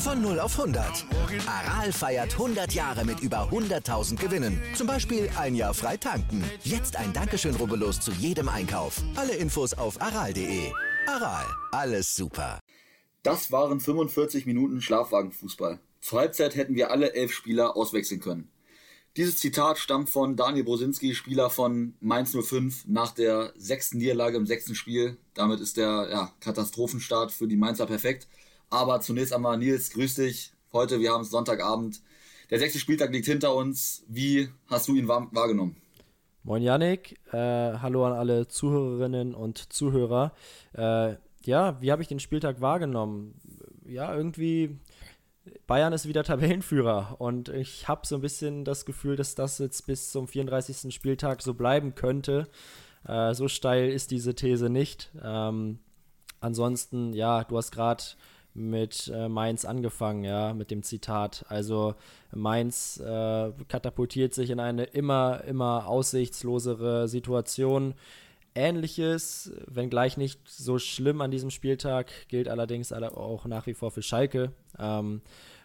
[0.00, 1.04] Von 0 auf 100.
[1.46, 4.58] Aral feiert 100 Jahre mit über 100.000 Gewinnen.
[4.74, 6.42] Zum Beispiel ein Jahr frei tanken.
[6.64, 9.02] Jetzt ein Dankeschön, rubbellos zu jedem Einkauf.
[9.14, 10.72] Alle Infos auf aral.de.
[11.06, 12.60] Aral, alles super.
[13.22, 15.80] Das waren 45 Minuten Schlafwagenfußball.
[16.00, 18.50] Zur Halbzeit hätten wir alle elf Spieler auswechseln können.
[19.18, 24.46] Dieses Zitat stammt von Daniel Brosinski, Spieler von Mainz 05, nach der sechsten Niederlage im
[24.46, 25.18] sechsten Spiel.
[25.34, 28.28] Damit ist der ja, Katastrophenstart für die Mainzer perfekt.
[28.70, 30.52] Aber zunächst einmal, Nils, grüß dich.
[30.72, 32.00] Heute, wir haben Sonntagabend.
[32.50, 34.04] Der sechste Spieltag liegt hinter uns.
[34.06, 35.74] Wie hast du ihn wahrgenommen?
[36.44, 40.32] Moin Yannick, äh, hallo an alle Zuhörerinnen und Zuhörer.
[40.72, 43.34] Äh, ja, wie habe ich den Spieltag wahrgenommen?
[43.84, 44.78] Ja, irgendwie,
[45.66, 49.84] Bayern ist wieder Tabellenführer und ich habe so ein bisschen das Gefühl, dass das jetzt
[49.86, 50.94] bis zum 34.
[50.94, 52.46] Spieltag so bleiben könnte.
[53.04, 55.10] Äh, so steil ist diese These nicht.
[55.20, 55.80] Ähm,
[56.38, 58.04] ansonsten, ja, du hast gerade
[58.54, 61.44] mit äh, Mainz angefangen, ja, mit dem Zitat.
[61.48, 61.94] Also
[62.34, 67.94] Mainz äh, katapultiert sich in eine immer, immer aussichtslosere Situation.
[68.54, 74.02] Ähnliches, wenngleich nicht so schlimm an diesem Spieltag, gilt allerdings auch nach wie vor für
[74.02, 74.52] Schalke.
[74.78, 75.22] Ähm,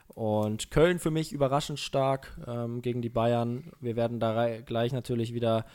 [0.09, 3.71] und Köln für mich überraschend stark ähm, gegen die Bayern.
[3.81, 5.65] Wir werden da gleich natürlich wieder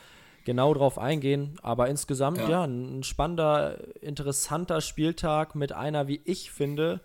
[0.45, 1.59] genau drauf eingehen.
[1.63, 2.51] Aber insgesamt, ja.
[2.51, 7.01] ja, ein spannender, interessanter Spieltag mit einer, wie ich finde,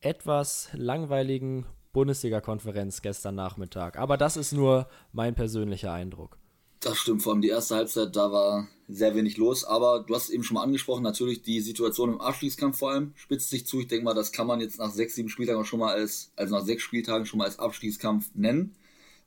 [0.00, 3.98] etwas langweiligen Bundesliga-Konferenz gestern Nachmittag.
[3.98, 6.38] Aber das ist nur mein persönlicher Eindruck.
[6.80, 9.64] Das stimmt, vor allem die erste Halbzeit, da war sehr wenig los.
[9.64, 13.12] Aber du hast es eben schon mal angesprochen, natürlich die Situation im Abstiegskampf vor allem
[13.16, 13.80] spitzt sich zu.
[13.80, 16.54] Ich denke mal, das kann man jetzt nach sechs, sieben Spieltagen schon mal als, also
[16.54, 18.76] nach sechs Spieltagen schon mal als Abstiegskampf nennen.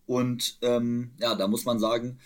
[0.06, 2.20] Und ähm, ja, da muss man sagen,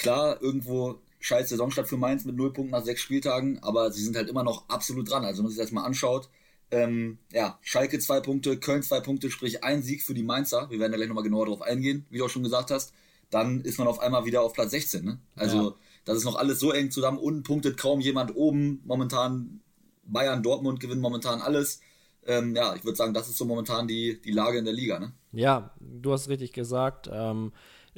[0.00, 4.16] Klar, irgendwo scheiß Saisonstart für Mainz mit null Punkten nach sechs Spieltagen, aber sie sind
[4.16, 5.26] halt immer noch absolut dran.
[5.26, 6.30] Also wenn man sich das mal anschaut,
[6.70, 10.70] ähm, ja, Schalke zwei Punkte, Köln zwei Punkte, sprich ein Sieg für die Mainzer.
[10.70, 12.94] Wir werden da gleich nochmal genauer drauf eingehen, wie du auch schon gesagt hast.
[13.28, 15.04] Dann ist man auf einmal wieder auf Platz 16.
[15.04, 15.18] Ne?
[15.36, 15.74] Also ja.
[16.06, 17.18] das ist noch alles so eng zusammen.
[17.18, 18.80] Unten punktet kaum jemand oben.
[18.86, 19.60] Momentan
[20.04, 21.82] Bayern, Dortmund gewinnen momentan alles.
[22.26, 24.98] Ähm, ja, ich würde sagen, das ist so momentan die, die Lage in der Liga.
[24.98, 25.12] Ne?
[25.32, 27.10] Ja, du hast richtig gesagt.
[27.12, 27.52] Ähm,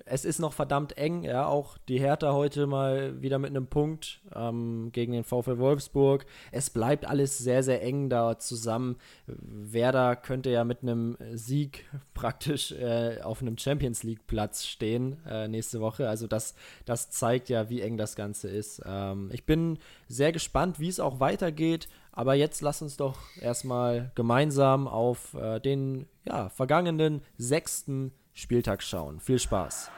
[0.05, 4.21] es ist noch verdammt eng, ja, auch die Hertha heute mal wieder mit einem Punkt
[4.35, 6.27] ähm, gegen den VfL Wolfsburg.
[6.51, 8.97] Es bleibt alles sehr, sehr eng da zusammen.
[9.27, 15.49] Werder könnte ja mit einem Sieg praktisch äh, auf einem Champions League Platz stehen äh,
[15.49, 16.09] nächste Woche.
[16.09, 16.55] Also das,
[16.85, 18.83] das zeigt ja, wie eng das Ganze ist.
[18.85, 21.89] Ähm, ich bin sehr gespannt, wie es auch weitergeht.
[22.15, 29.21] Aber jetzt lass uns doch erstmal gemeinsam auf äh, den ja, vergangenen sechsten Spieltag schauen.
[29.21, 29.91] Viel Spaß.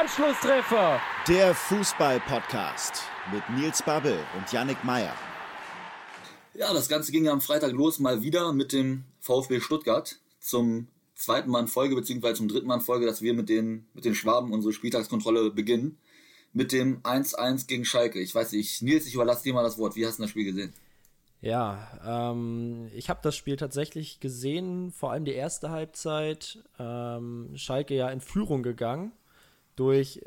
[0.00, 1.00] Anschlusstreffer.
[1.28, 5.14] Der Fußball-Podcast mit Nils Babbel und Yannick Meyer.
[6.54, 11.50] Ja, das Ganze ging am Freitag los, mal wieder mit dem VfB Stuttgart zum zweiten
[11.50, 14.14] Mal in Folge, beziehungsweise zum dritten Mal in Folge, dass wir mit den, mit den
[14.14, 15.98] Schwaben unsere Spieltagskontrolle beginnen.
[16.52, 18.18] Mit dem 1-1 gegen Schalke.
[18.20, 19.94] Ich weiß nicht, Nils, ich überlasse dir mal das Wort.
[19.94, 20.72] Wie hast du das Spiel gesehen?
[21.42, 21.88] Ja,
[22.32, 26.58] ähm, ich habe das Spiel tatsächlich gesehen, vor allem die erste Halbzeit.
[26.78, 29.12] Ähm, Schalke ja in Führung gegangen
[29.80, 30.20] durch,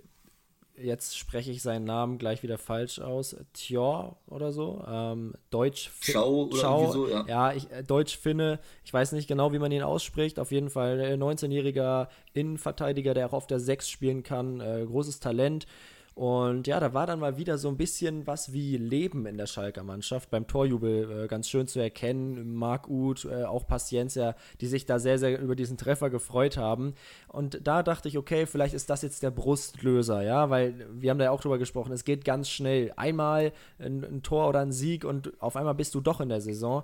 [0.76, 6.46] jetzt spreche ich seinen Namen gleich wieder falsch aus, Tjor oder so, ähm, Deutsch Schau
[6.46, 7.26] oder Schau, so, ja.
[7.28, 11.16] Ja, ich, äh, Deutsch-Finne, ich weiß nicht genau, wie man ihn ausspricht, auf jeden Fall
[11.20, 15.68] 19-jähriger Innenverteidiger, der auch auf der 6 spielen kann, äh, großes Talent.
[16.16, 19.48] Und ja, da war dann mal wieder so ein bisschen was wie Leben in der
[19.48, 20.30] Schalker Mannschaft.
[20.30, 22.54] Beim Torjubel äh, ganz schön zu erkennen.
[22.54, 26.94] Marc Uth, äh, auch Paciencia, die sich da sehr, sehr über diesen Treffer gefreut haben.
[27.28, 31.18] Und da dachte ich, okay, vielleicht ist das jetzt der Brustlöser, ja, weil wir haben
[31.18, 32.94] da ja auch drüber gesprochen, es geht ganz schnell.
[32.96, 36.42] Einmal ein, ein Tor oder ein Sieg und auf einmal bist du doch in der
[36.42, 36.84] Saison.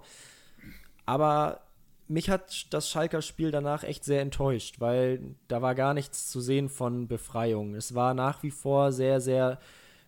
[1.06, 1.62] Aber
[2.10, 6.42] mich hat das Schalker Spiel danach echt sehr enttäuscht, weil da war gar nichts zu
[6.42, 7.76] sehen von Befreiung.
[7.76, 9.60] Es war nach wie vor sehr, sehr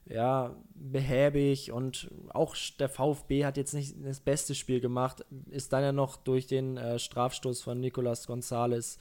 [0.06, 5.84] ja, behäbig und auch der VfB hat jetzt nicht das beste Spiel gemacht, ist dann
[5.84, 8.98] ja noch durch den äh, Strafstoß von Nicolas Gonzalez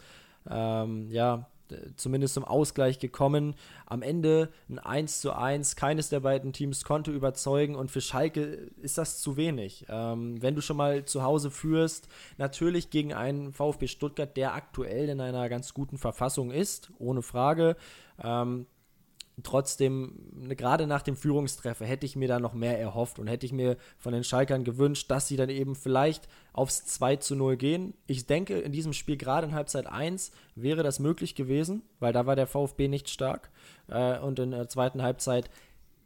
[0.49, 1.49] ähm, ja,
[1.96, 3.55] zumindest zum Ausgleich gekommen.
[3.87, 5.76] Am Ende ein 1 zu 1.
[5.76, 9.87] Keines der beiden Teams konnte überzeugen und für Schalke ist das zu wenig.
[9.88, 12.08] Ähm, wenn du schon mal zu Hause führst,
[12.38, 17.76] natürlich gegen einen VfB Stuttgart, der aktuell in einer ganz guten Verfassung ist, ohne Frage.
[18.23, 18.66] Ähm,
[19.42, 23.46] trotzdem, ne, gerade nach dem Führungstreffer, hätte ich mir da noch mehr erhofft und hätte
[23.46, 27.56] ich mir von den Schalkern gewünscht, dass sie dann eben vielleicht aufs 2 zu 0
[27.56, 27.94] gehen.
[28.06, 32.26] Ich denke, in diesem Spiel, gerade in Halbzeit 1, wäre das möglich gewesen, weil da
[32.26, 33.50] war der VfB nicht stark.
[33.88, 35.50] Äh, und in der zweiten Halbzeit,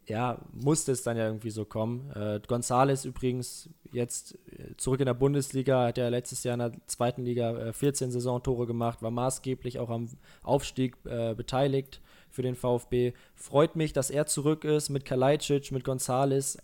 [0.06, 2.10] ja, musste es dann ja irgendwie so kommen.
[2.10, 6.72] Äh, Gonzales übrigens jetzt äh, zurück in der Bundesliga, hat ja letztes Jahr in der
[6.86, 10.08] zweiten Liga 14 Saisontore gemacht, war maßgeblich auch am
[10.42, 12.00] Aufstieg äh, beteiligt
[12.34, 13.12] für den VfB.
[13.36, 16.58] Freut mich, dass er zurück ist mit Kalajdzic, mit Gonzales.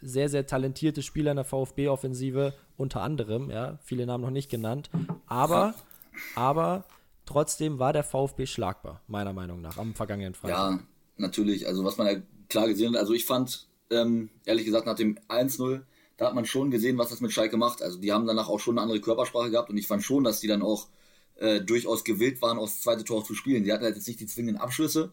[0.00, 4.90] Sehr, sehr talentierte Spieler in der VfB-Offensive, unter anderem, ja, viele Namen noch nicht genannt.
[5.26, 5.74] Aber,
[6.36, 6.84] aber
[7.26, 10.56] trotzdem war der VfB schlagbar, meiner Meinung nach, am vergangenen Freitag.
[10.56, 10.80] Ja,
[11.16, 11.66] natürlich.
[11.66, 15.18] Also, was man ja klar gesehen hat, also ich fand, ähm, ehrlich gesagt, nach dem
[15.28, 15.82] 1-0,
[16.16, 17.82] da hat man schon gesehen, was das mit Schalke macht.
[17.82, 20.38] Also, die haben danach auch schon eine andere Körpersprache gehabt und ich fand schon, dass
[20.38, 20.86] die dann auch
[21.38, 23.64] äh, durchaus gewillt waren, aus zweite Tor zu spielen.
[23.64, 25.12] Sie hatten halt jetzt nicht die zwingenden Abschlüsse,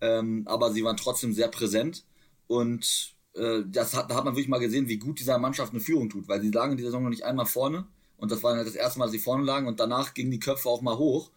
[0.00, 2.04] ähm, aber sie waren trotzdem sehr präsent
[2.46, 5.80] und äh, das hat, da hat man wirklich mal gesehen, wie gut dieser Mannschaft eine
[5.80, 7.86] Führung tut, weil sie lagen in dieser Saison noch nicht einmal vorne
[8.16, 10.40] und das war halt das erste Mal, dass sie vorne lagen und danach gingen die
[10.40, 11.30] Köpfe auch mal hoch.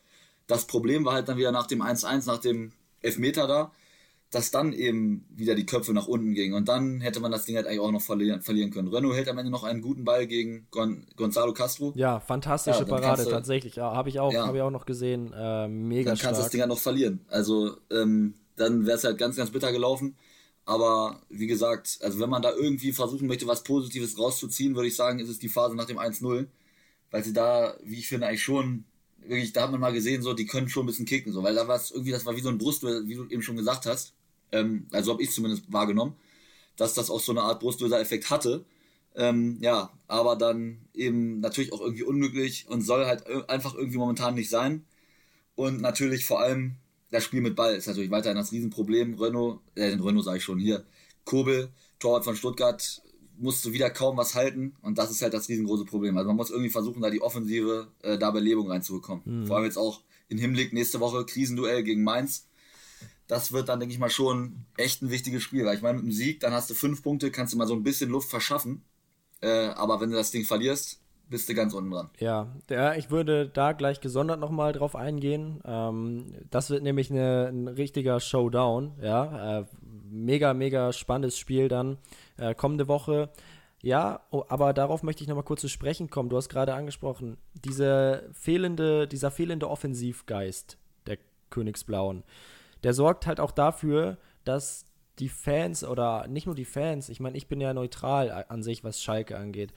[0.48, 3.72] Das Problem war halt dann wieder nach dem 1-1, nach dem Elfmeter da,
[4.32, 6.54] dass dann eben wieder die Köpfe nach unten gingen.
[6.54, 8.88] Und dann hätte man das Ding halt eigentlich auch noch verlieren, verlieren können.
[8.88, 11.92] Renault hält am Ende noch einen guten Ball gegen Gon Gonzalo Castro.
[11.98, 13.76] Ja, fantastische ja, Parade, du, tatsächlich.
[13.76, 15.34] Ja, Habe ich, auch, ja, hab ich auch noch gesehen.
[15.34, 17.20] Äh, mega Dann kannst du das Ding halt noch verlieren.
[17.28, 20.16] Also, ähm, dann wäre es halt ganz, ganz bitter gelaufen.
[20.64, 24.96] Aber wie gesagt, also wenn man da irgendwie versuchen möchte, was Positives rauszuziehen, würde ich
[24.96, 26.48] sagen, ist es die Phase nach dem 1-0.
[27.10, 28.86] Weil sie da, wie ich finde, eigentlich schon
[29.18, 31.54] wirklich, da hat man mal gesehen, so, die können schon ein bisschen kicken, so, weil
[31.54, 33.86] da war es irgendwie, das war wie so ein Brust, wie du eben schon gesagt
[33.86, 34.16] hast
[34.52, 36.16] ähm, also habe ich zumindest wahrgenommen,
[36.76, 38.66] dass das auch so eine Art Brustlöser-Effekt hatte.
[39.16, 44.36] Ähm, ja, aber dann eben natürlich auch irgendwie unmöglich und soll halt einfach irgendwie momentan
[44.36, 44.86] nicht sein.
[45.56, 46.76] Und natürlich vor allem
[47.12, 49.16] das Spiel mit Ball ist natürlich weiterhin das Riesenproblem.
[49.20, 50.86] Renault, äh, Renault sage ich schon hier,
[51.26, 51.70] Kobel,
[52.00, 53.02] Torwart von Stuttgart,
[53.38, 56.18] musste wieder kaum was halten und das ist halt das riesengroße Problem.
[56.18, 59.24] Also man muss irgendwie versuchen, da die Offensive äh, da Belebung reinzubekommen.
[59.26, 59.48] Mhm.
[59.48, 62.48] Vor allem jetzt auch im Hinblick nächste Woche Krisenduell gegen Mainz
[63.32, 65.66] das wird dann, denke ich mal, schon echt ein wichtiges Spiel.
[65.66, 67.74] Weil ich meine, mit dem Sieg, dann hast du fünf Punkte, kannst du mal so
[67.74, 68.84] ein bisschen Luft verschaffen.
[69.40, 71.00] Äh, aber wenn du das Ding verlierst,
[71.30, 72.10] bist du ganz unten dran.
[72.20, 75.62] Ja, der, ich würde da gleich gesondert nochmal drauf eingehen.
[75.64, 78.96] Ähm, das wird nämlich eine, ein richtiger Showdown.
[79.02, 79.66] Ja, äh,
[80.10, 82.00] mega, mega spannendes Spiel dann
[82.36, 83.30] äh, kommende Woche.
[83.82, 86.28] Ja, oh, aber darauf möchte ich nochmal kurz zu sprechen kommen.
[86.28, 90.78] Du hast gerade angesprochen, diese fehlende, dieser fehlende Offensivgeist
[91.08, 91.18] der
[91.50, 92.26] Königsblauen
[92.84, 94.86] der sorgt halt auch dafür, dass
[95.20, 98.84] die Fans oder nicht nur die Fans, ich meine, ich bin ja neutral an sich,
[98.84, 99.74] was Schalke angeht,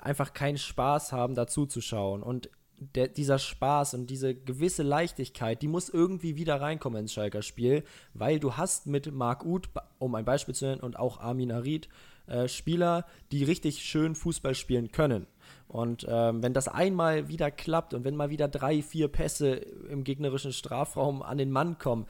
[0.00, 2.22] einfach keinen Spaß haben, dazu zu schauen.
[2.22, 2.48] Und
[2.78, 7.84] der, dieser Spaß und diese gewisse Leichtigkeit, die muss irgendwie wieder reinkommen ins Schalker Spiel,
[8.12, 9.68] weil du hast mit Marc Uth,
[9.98, 11.88] um ein Beispiel zu nennen, und auch Armin Arid,
[12.26, 15.26] äh, Spieler, die richtig schön Fußball spielen können.
[15.68, 20.04] Und ähm, wenn das einmal wieder klappt und wenn mal wieder drei, vier Pässe im
[20.04, 22.06] gegnerischen Strafraum an den Mann kommen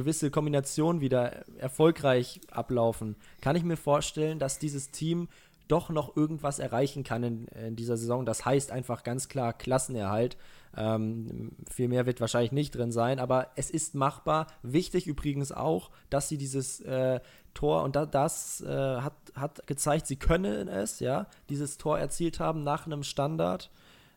[0.00, 5.28] gewisse Kombinationen wieder erfolgreich ablaufen, kann ich mir vorstellen, dass dieses Team
[5.68, 8.24] doch noch irgendwas erreichen kann in, in dieser Saison.
[8.24, 10.38] Das heißt einfach ganz klar Klassenerhalt.
[10.74, 14.46] Ähm, viel mehr wird wahrscheinlich nicht drin sein, aber es ist machbar.
[14.62, 17.20] Wichtig übrigens auch, dass sie dieses äh,
[17.52, 22.40] Tor, und da, das äh, hat, hat gezeigt, sie können es, ja, dieses Tor erzielt
[22.40, 23.70] haben nach einem Standard.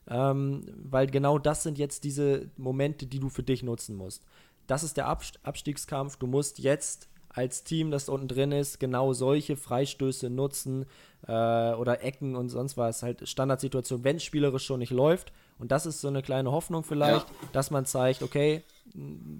[0.07, 4.25] Ähm, weil genau das sind jetzt diese Momente, die du für dich nutzen musst
[4.67, 6.17] das ist der Abstiegskampf.
[6.17, 10.85] Du musst jetzt als Team, das unten drin ist, genau solche Freistöße nutzen
[11.27, 15.33] äh, oder Ecken und sonst was, halt Standardsituation, wenn es spielerisch schon nicht läuft.
[15.57, 17.35] Und das ist so eine kleine Hoffnung vielleicht, ja.
[17.51, 18.63] dass man zeigt, okay,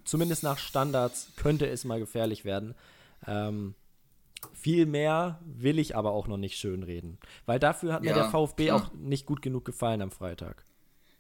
[0.06, 2.74] zumindest nach Standards könnte es mal gefährlich werden.
[3.28, 3.76] Ähm,
[4.54, 8.30] viel mehr will ich aber auch noch nicht schönreden, weil dafür hat ja, mir der
[8.30, 8.76] VfB ja.
[8.76, 10.66] auch nicht gut genug gefallen am Freitag.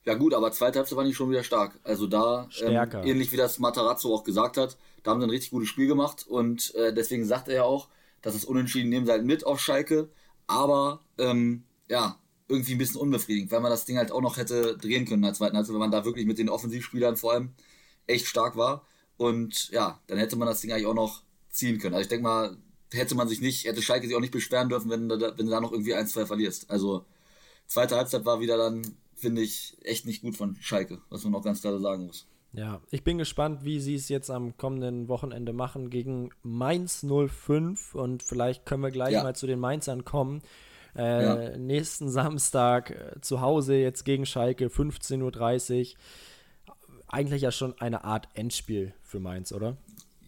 [0.06, 1.80] Ja gut, aber zweite Halbzeit war nicht schon wieder stark.
[1.84, 5.52] Also da, ähm, ähnlich wie das Matarazzo auch gesagt hat, da haben sie ein richtig
[5.52, 7.88] gutes Spiel gemacht und äh, deswegen sagt er ja auch,
[8.22, 10.10] dass es unentschieden nehmen sie halt mit auf Schalke,
[10.48, 12.20] aber ähm, ja,
[12.50, 15.28] irgendwie ein bisschen unbefriedigend, weil man das Ding halt auch noch hätte drehen können in
[15.28, 17.54] der zweiten Halbzeit, wenn man da wirklich mit den Offensivspielern vor allem
[18.06, 21.96] echt stark war und ja, dann hätte man das Ding eigentlich auch noch ziehen können.
[21.96, 22.58] Also ich denke mal,
[22.92, 25.62] hätte man sich nicht, hätte Schalke sich auch nicht beschweren dürfen, wenn, wenn du da
[25.62, 26.70] noch irgendwie ein, zwei verlierst.
[26.70, 27.06] Also
[27.68, 31.44] zweite Halbzeit war wieder dann finde ich echt nicht gut von Schalke, was man auch
[31.44, 32.27] ganz klar sagen muss.
[32.53, 37.96] Ja, ich bin gespannt, wie sie es jetzt am kommenden Wochenende machen gegen Mainz 05
[37.96, 39.24] und vielleicht können wir gleich ja.
[39.24, 40.44] mal zu den Mainzern kommen.
[40.96, 41.58] Äh, ja.
[41.58, 46.74] Nächsten Samstag äh, zu Hause jetzt gegen Schalke 15.30 Uhr.
[47.08, 49.77] Eigentlich ja schon eine Art Endspiel für Mainz, oder?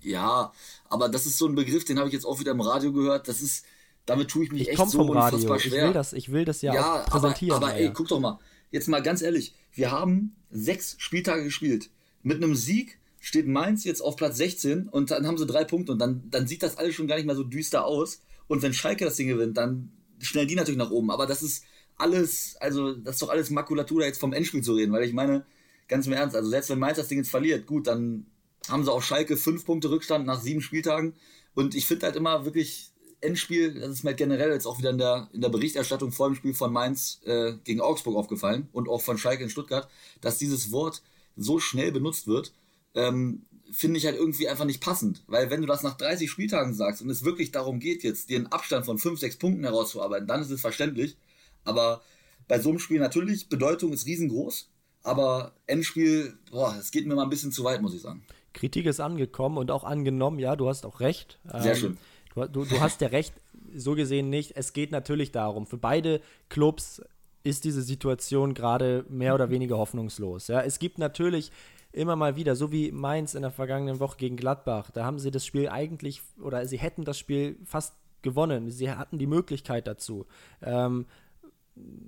[0.01, 0.51] Ja,
[0.89, 3.27] aber das ist so ein Begriff, den habe ich jetzt auch wieder im Radio gehört.
[3.27, 3.65] Das ist,
[4.07, 5.35] damit tue ich mich ich echt so vom Radio.
[5.35, 5.79] unfassbar schwer.
[5.79, 7.57] Ich will das, ich will das ja, ja präsentieren.
[7.57, 8.39] Aber, aber ey, guck doch mal,
[8.71, 11.89] jetzt mal ganz ehrlich, wir haben sechs Spieltage gespielt.
[12.23, 15.91] Mit einem Sieg steht Mainz jetzt auf Platz 16 und dann haben sie drei Punkte
[15.91, 18.21] und dann, dann sieht das alles schon gar nicht mehr so düster aus.
[18.47, 21.11] Und wenn Schalke das Ding gewinnt, dann schnell die natürlich nach oben.
[21.11, 21.63] Aber das ist
[21.97, 25.13] alles, also das ist doch alles Makulatur, da jetzt vom Endspiel zu reden, weil ich
[25.13, 25.45] meine,
[25.87, 28.27] ganz im Ernst, also selbst wenn Mainz das Ding jetzt verliert, gut, dann
[28.69, 31.13] haben sie auf Schalke fünf Punkte Rückstand nach sieben Spieltagen.
[31.53, 32.91] Und ich finde halt immer wirklich
[33.25, 36.29] Endspiel, das ist mir halt generell jetzt auch wieder in der, in der Berichterstattung vor
[36.29, 39.87] dem Spiel von Mainz äh, gegen Augsburg aufgefallen und auch von Schalke in Stuttgart,
[40.21, 41.01] dass dieses Wort
[41.35, 42.53] so schnell benutzt wird,
[42.93, 45.23] ähm, finde ich halt irgendwie einfach nicht passend.
[45.27, 48.37] Weil wenn du das nach 30 Spieltagen sagst und es wirklich darum geht, jetzt dir
[48.37, 51.17] einen Abstand von 5, 6 Punkten herauszuarbeiten, dann ist es verständlich.
[51.63, 52.01] Aber
[52.47, 54.69] bei so einem Spiel natürlich, Bedeutung ist riesengroß,
[55.03, 58.23] aber Endspiel, boah, es geht mir mal ein bisschen zu weit, muss ich sagen.
[58.53, 61.39] Kritik ist angekommen und auch angenommen, ja, du hast auch recht.
[61.43, 61.97] Sehr ähm, schön.
[62.35, 63.33] Du, du, du hast ja recht,
[63.73, 64.55] so gesehen nicht.
[64.55, 67.01] Es geht natürlich darum, für beide Clubs
[67.43, 70.47] ist diese Situation gerade mehr oder weniger hoffnungslos.
[70.47, 71.51] Ja, es gibt natürlich
[71.91, 75.31] immer mal wieder, so wie Mainz in der vergangenen Woche gegen Gladbach, da haben sie
[75.31, 78.69] das Spiel eigentlich, oder sie hätten das Spiel fast gewonnen.
[78.69, 80.25] Sie hatten die Möglichkeit dazu.
[80.61, 81.05] Ähm,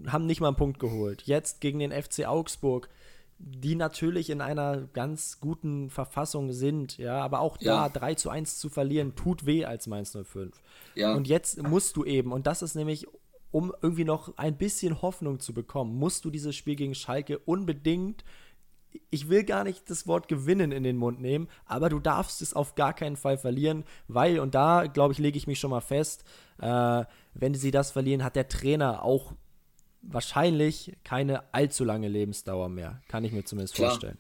[0.08, 1.24] haben nicht mal einen Punkt geholt.
[1.24, 2.90] Jetzt gegen den FC Augsburg,
[3.40, 7.88] die natürlich in einer ganz guten Verfassung sind, ja, aber auch ja.
[7.88, 10.62] da 3 zu 1 zu verlieren, tut weh als Mainz 05.
[10.96, 11.14] Ja.
[11.14, 13.08] Und jetzt musst du eben, und das ist nämlich
[13.50, 18.24] um irgendwie noch ein bisschen Hoffnung zu bekommen, musst du dieses Spiel gegen Schalke unbedingt
[19.10, 22.54] ich will gar nicht das Wort gewinnen in den Mund nehmen, aber du darfst es
[22.54, 25.82] auf gar keinen Fall verlieren, weil, und da glaube ich, lege ich mich schon mal
[25.82, 26.24] fest,
[26.60, 27.04] äh,
[27.34, 29.34] wenn sie das verlieren, hat der Trainer auch
[30.02, 33.02] wahrscheinlich keine allzu lange Lebensdauer mehr.
[33.08, 33.92] Kann ich mir zumindest Klar.
[33.92, 34.18] vorstellen.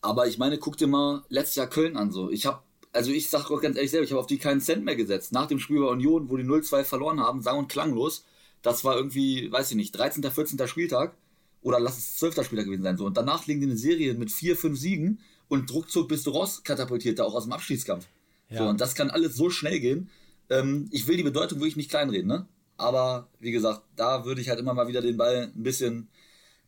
[0.00, 2.12] Aber ich meine, guck dir mal letztes Jahr Köln an.
[2.12, 2.30] So.
[2.30, 4.84] Ich habe, also ich sage auch ganz ehrlich selber, ich habe auf die keinen Cent
[4.84, 5.32] mehr gesetzt.
[5.32, 8.24] Nach dem Spiel bei Union, wo die 0-2 verloren haben, sang und klanglos.
[8.62, 10.66] Das war irgendwie, weiß ich nicht, 13., 14.
[10.66, 11.16] Spieltag
[11.62, 12.44] oder lass es 12.
[12.44, 12.96] Spieltag gewesen sein.
[12.96, 13.06] So.
[13.06, 17.18] Und danach liegen die eine Serie mit 4, 5 Siegen und ruckzuck bist du rauskatapultiert,
[17.18, 18.06] da auch aus dem Abschiedskampf.
[18.50, 18.58] Ja.
[18.58, 20.10] So, und das kann alles so schnell gehen.
[20.50, 22.46] Ähm, ich will die Bedeutung wirklich nicht kleinreden, ne?
[22.78, 26.08] Aber wie gesagt, da würde ich halt immer mal wieder den Ball ein bisschen,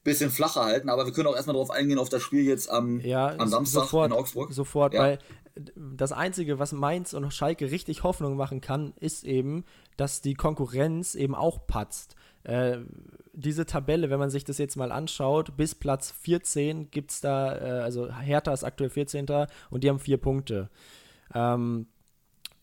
[0.05, 0.91] bisschen flacher halten.
[0.91, 3.83] Aber wir können auch erstmal darauf eingehen, auf das Spiel jetzt am, ja, am Samstag
[3.83, 4.53] sofort, in Augsburg.
[4.53, 5.01] Sofort, ja.
[5.01, 5.19] weil
[5.77, 9.65] das Einzige, was Mainz und Schalke richtig Hoffnung machen kann, ist eben,
[9.97, 12.17] dass die Konkurrenz eben auch patzt.
[12.43, 12.79] Äh,
[13.33, 17.57] diese Tabelle, wenn man sich das jetzt mal anschaut, bis Platz 14 gibt es da,
[17.57, 19.27] äh, also Hertha ist aktuell 14.
[19.71, 20.71] und die haben vier Punkte.
[21.35, 21.87] Ähm,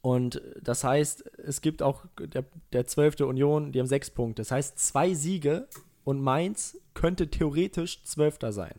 [0.08, 3.20] und das heißt, es gibt auch der, der 12.
[3.20, 4.40] Union, die haben sechs Punkte.
[4.42, 5.68] Das heißt, zwei Siege
[6.06, 8.76] und Mainz könnte theoretisch Zwölfter sein.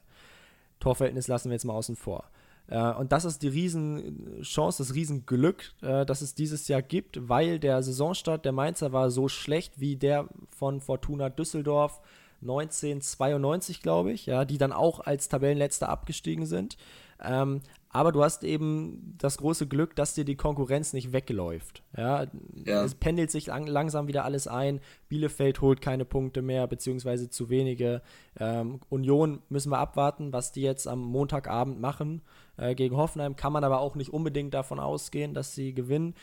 [0.81, 2.25] Torverhältnis lassen wir jetzt mal außen vor.
[2.69, 7.59] Äh, und das ist die Riesenchance, das Riesenglück, äh, das es dieses Jahr gibt, weil
[7.59, 12.01] der Saisonstart der Mainzer war so schlecht wie der von Fortuna Düsseldorf
[12.41, 16.79] 1992, glaube ich, ja, die dann auch als Tabellenletzter abgestiegen sind.
[17.23, 21.83] Ähm, aber du hast eben das große Glück, dass dir die Konkurrenz nicht wegläuft.
[21.97, 22.27] Ja,
[22.67, 22.85] ja.
[22.85, 24.81] es pendelt sich lang, langsam wieder alles ein.
[25.09, 28.03] Bielefeld holt keine Punkte mehr, beziehungsweise zu wenige.
[28.39, 32.21] Ähm, Union müssen wir abwarten, was die jetzt am Montagabend machen
[32.59, 33.37] äh, gegen Hoffenheim.
[33.37, 36.15] Kann man aber auch nicht unbedingt davon ausgehen, dass sie gewinnen.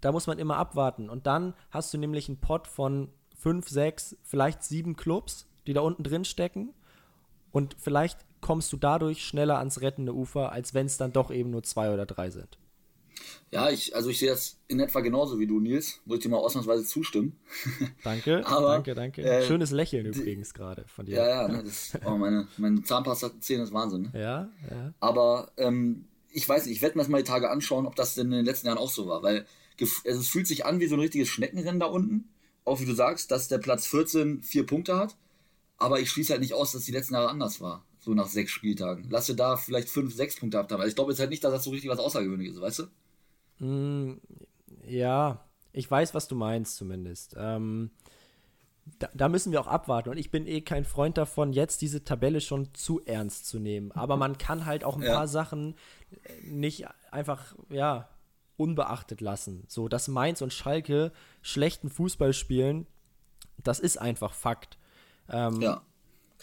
[0.00, 1.08] Da muss man immer abwarten.
[1.08, 5.80] Und dann hast du nämlich einen Pot von fünf, sechs, vielleicht sieben Clubs, die da
[5.80, 6.74] unten drin stecken.
[7.52, 11.48] Und vielleicht kommst du dadurch schneller ans rettende Ufer, als wenn es dann doch eben
[11.48, 12.58] nur zwei oder drei sind.
[13.50, 16.02] Ja, ich, also ich sehe das in etwa genauso wie du, Nils.
[16.04, 17.40] Muss ich dir mal ausnahmsweise zustimmen.
[18.04, 19.22] Danke, Aber, danke, danke.
[19.22, 21.16] Äh, Schönes Lächeln übrigens gerade von dir.
[21.16, 24.02] Ja, ja, ne, das, oh, meine, meine Zahnpasta-Zähne ist Wahnsinn.
[24.02, 24.10] Ne?
[24.12, 24.92] Ja, ja.
[25.00, 28.14] Aber ähm, ich weiß nicht, ich werde mir das mal die Tage anschauen, ob das
[28.14, 29.22] denn in den letzten Jahren auch so war.
[29.22, 29.46] Weil
[29.80, 32.28] also es fühlt sich an wie so ein richtiges Schneckenrennen da unten.
[32.66, 35.16] Auch wie du sagst, dass der Platz 14 vier Punkte hat.
[35.78, 38.52] Aber ich schließe halt nicht aus, dass die letzten Jahre anders war so nach sechs
[38.52, 39.06] Spieltagen.
[39.10, 40.80] Lass dir da vielleicht fünf, sechs Punkte ab haben.
[40.80, 43.64] Also ich glaube jetzt halt nicht, dass das so richtig was Außergewöhnliches ist, weißt du?
[43.64, 44.20] Mm,
[44.86, 47.34] ja, ich weiß, was du meinst zumindest.
[47.38, 47.90] Ähm,
[48.98, 50.10] da, da, müssen wir auch abwarten.
[50.10, 53.90] Und ich bin eh kein Freund davon, jetzt diese Tabelle schon zu ernst zu nehmen.
[53.92, 55.14] Aber man kann halt auch ein ja.
[55.14, 55.74] paar Sachen
[56.42, 58.10] nicht einfach, ja,
[58.58, 59.64] unbeachtet lassen.
[59.66, 62.86] So, dass Mainz und Schalke schlechten Fußball spielen,
[63.62, 64.78] das ist einfach Fakt.
[65.30, 65.82] Ähm, ja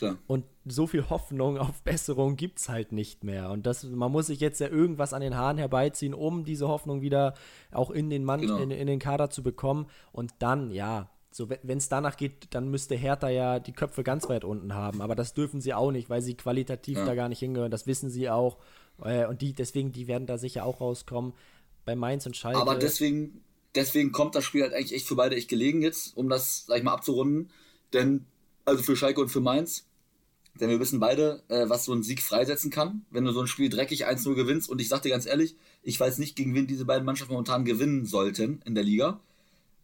[0.02, 0.18] Klar.
[0.28, 3.50] Und so viel Hoffnung auf Besserung gibt es halt nicht mehr.
[3.52, 7.02] Und das, man muss sich jetzt ja irgendwas an den Haaren herbeiziehen, um diese Hoffnung
[7.02, 7.36] wieder
[7.72, 8.58] auch in den Mann, Genau.
[8.58, 9.86] in, in den Kader zu bekommen.
[10.12, 14.28] Und dann, ja, so wenn es danach geht, dann müsste Hertha ja die Köpfe ganz
[14.28, 15.02] weit unten haben.
[15.02, 17.06] Aber das dürfen sie auch nicht, weil sie qualitativ Ja.
[17.06, 17.72] da gar nicht hingehören.
[17.72, 18.58] Das wissen sie auch.
[19.04, 21.34] Äh, und die, deswegen, die werden da sicher auch rauskommen.
[21.86, 22.60] Bei Mainz und Schalke.
[22.60, 23.44] Aber deswegen,
[23.76, 26.78] deswegen kommt das Spiel halt eigentlich echt für beide echt gelegen jetzt, um das, sag
[26.78, 27.50] ich mal, abzurunden.
[27.94, 28.26] Denn,
[28.66, 29.88] also für Schalke und für Mainz,
[30.60, 33.48] denn wir wissen beide, äh, was so ein Sieg freisetzen kann, wenn du so ein
[33.48, 34.70] Spiel dreckig 1-0 gewinnst.
[34.70, 37.66] Und ich sag dir ganz ehrlich, ich weiß nicht, gegen wen diese beiden Mannschaften momentan
[37.66, 39.22] gewinnen sollten in der Liga.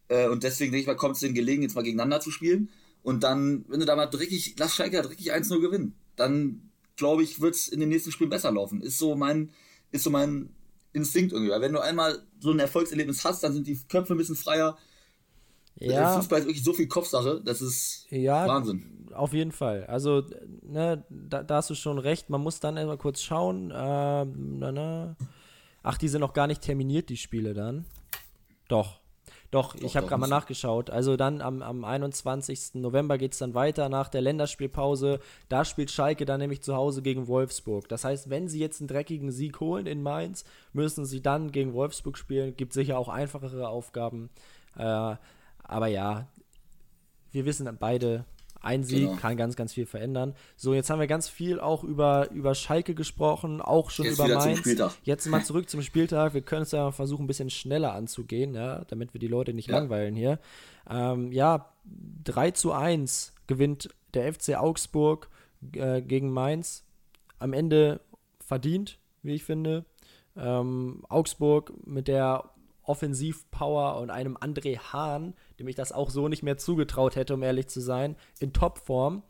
[0.08, 2.68] Äh, und deswegen denke ich mal, kommt es denen gelegen, jetzt mal gegeneinander zu spielen.
[3.02, 7.40] Und dann, wenn du da mal dreckig, lass Schalke dreckig 1-0 gewinnen, dann glaube ich,
[7.40, 8.82] wird es in den nächsten Spielen besser laufen.
[8.82, 9.50] Ist so mein,
[9.92, 10.50] ist so mein
[10.92, 11.52] Instinkt irgendwie.
[11.52, 14.76] Weil wenn du einmal so ein Erfolgserlebnis hast, dann sind die Köpfe ein bisschen freier.
[15.80, 19.08] Ja, Fußball ist wirklich so viel Kopfsache, das ist Ja, Wahnsinn.
[19.14, 19.84] Auf jeden Fall.
[19.86, 20.22] Also,
[20.62, 22.30] ne, da, da hast du schon recht.
[22.30, 23.72] Man muss dann erstmal kurz schauen.
[23.74, 25.16] Ähm, na, na.
[25.82, 27.84] Ach, die sind noch gar nicht terminiert, die Spiele dann.
[28.68, 29.00] Doch.
[29.50, 30.90] Doch, ich habe doch, gerade mal nachgeschaut.
[30.90, 32.74] Also dann am, am 21.
[32.74, 35.20] November geht es dann weiter nach der Länderspielpause.
[35.48, 37.88] Da spielt Schalke dann nämlich zu Hause gegen Wolfsburg.
[37.88, 40.44] Das heißt, wenn sie jetzt einen dreckigen Sieg holen in Mainz,
[40.74, 42.56] müssen sie dann gegen Wolfsburg spielen.
[42.58, 44.28] Gibt sicher auch einfachere Aufgaben.
[44.76, 45.16] Äh,
[45.68, 46.26] aber ja,
[47.30, 48.24] wir wissen beide,
[48.60, 49.16] ein Sieg Genau.
[49.20, 50.34] kann ganz, ganz viel verändern.
[50.56, 54.26] So, jetzt haben wir ganz viel auch über, über Schalke gesprochen, auch schon Jetzt über
[54.26, 54.66] Mainz.
[55.04, 56.34] Jetzt mal zurück zum Spieltag.
[56.34, 59.68] Wir können es ja versuchen, ein bisschen schneller anzugehen, ja, damit wir die Leute nicht
[59.68, 59.78] Ja.
[59.78, 60.40] langweilen hier.
[60.90, 61.72] Ähm, ja,
[62.24, 65.28] 3 zu 1 gewinnt der FC Augsburg
[65.74, 66.84] äh, gegen Mainz.
[67.38, 68.00] Am Ende
[68.40, 69.84] verdient, wie ich finde.
[70.36, 72.50] Ähm, Augsburg mit der
[72.88, 77.42] Offensivpower und einem André Hahn, dem ich das auch so nicht mehr zugetraut hätte, um
[77.42, 79.22] ehrlich zu sein, in Topform.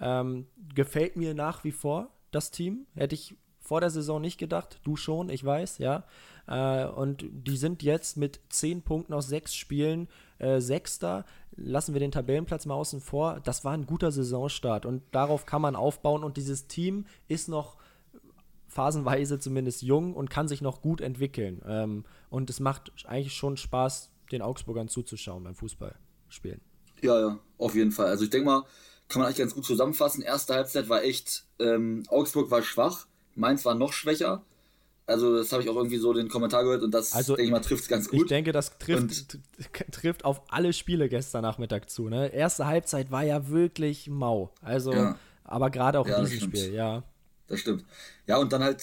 [0.00, 2.86] Ähm, gefällt mir nach wie vor das Team.
[2.94, 4.80] Hätte ich vor der Saison nicht gedacht.
[4.84, 6.04] Du schon, ich weiß, ja.
[6.46, 11.24] Äh, und die sind jetzt mit 10 Punkten aus sechs Spielen äh, Sechster.
[11.54, 13.40] Lassen wir den Tabellenplatz mal außen vor.
[13.40, 16.24] Das war ein guter Saisonstart und darauf kann man aufbauen.
[16.24, 17.76] Und dieses Team ist noch
[18.78, 21.60] phasenweise zumindest jung und kann sich noch gut entwickeln.
[21.66, 26.60] Ähm, und es macht eigentlich schon Spaß, den Augsburgern zuzuschauen beim Fußballspielen.
[27.02, 28.06] Ja, ja, auf jeden Fall.
[28.06, 28.62] Also ich denke mal,
[29.08, 30.22] kann man eigentlich ganz gut zusammenfassen.
[30.22, 34.42] Erste Halbzeit war echt, ähm, Augsburg war schwach, Mainz war noch schwächer.
[35.06, 37.50] Also das habe ich auch irgendwie so den Kommentar gehört und das, Also, denke ich
[37.50, 38.30] mal, trifft es ganz Ich gut.
[38.30, 39.38] denke, das trifft,
[39.90, 42.08] trifft auf alle Spiele gestern Nachmittag zu.
[42.10, 42.28] Ne?
[42.28, 44.52] Erste Halbzeit war ja wirklich mau.
[44.60, 45.16] Also, Ja.
[45.44, 46.48] aber gerade auch Ja, in diesem.
[46.54, 47.02] Spiel, ja.
[47.48, 47.84] Das stimmt.
[48.26, 48.82] Ja, und dann halt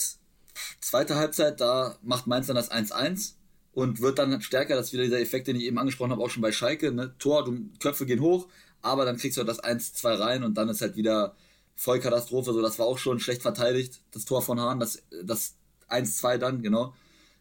[0.81, 3.33] zweite Halbzeit, da macht Mainz dann das 1-1
[3.73, 4.75] und wird dann stärker.
[4.75, 6.91] Das ist wieder dieser Effekt, den ich eben angesprochen habe, auch schon bei Schalke.
[6.91, 7.13] Ne?
[7.19, 8.47] Tor, du, Köpfe gehen hoch,
[8.81, 11.35] aber dann kriegst du halt das 1-2 rein und dann ist halt wieder
[11.75, 12.53] Vollkatastrophe.
[12.53, 15.55] So, das war auch schon schlecht verteidigt, das Tor von Hahn, das, das
[15.89, 16.93] 1-2 dann, genau.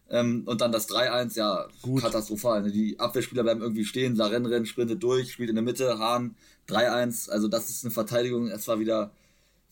[0.09, 2.01] Ähm, und dann das 3-1, ja, Gut.
[2.01, 2.61] katastrophal.
[2.61, 2.71] Ne?
[2.71, 6.35] Die Abwehrspieler bleiben irgendwie stehen, rennt, sprintet durch, spielt in der Mitte, Hahn
[6.69, 7.29] 3-1.
[7.29, 8.47] Also das ist eine Verteidigung.
[8.47, 9.11] Es war wieder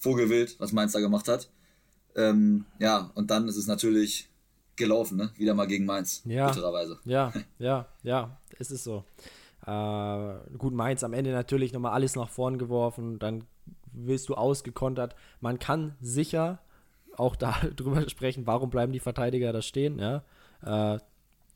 [0.03, 1.49] Vogelwild, was Mainz da gemacht hat.
[2.15, 4.29] Ähm, ja, und dann ist es natürlich
[4.75, 5.31] gelaufen, ne?
[5.37, 6.47] Wieder mal gegen Mainz, Ja.
[6.49, 6.99] bittererweise.
[7.05, 9.03] Ja, ja, ja, es ist so.
[9.65, 13.45] Äh, gut, Mainz am Ende natürlich nochmal alles nach vorn geworfen, dann
[13.93, 15.15] wirst du ausgekontert.
[15.39, 16.59] Man kann sicher
[17.15, 20.23] auch darüber sprechen, warum bleiben die Verteidiger da stehen, ja.
[20.63, 20.99] Äh,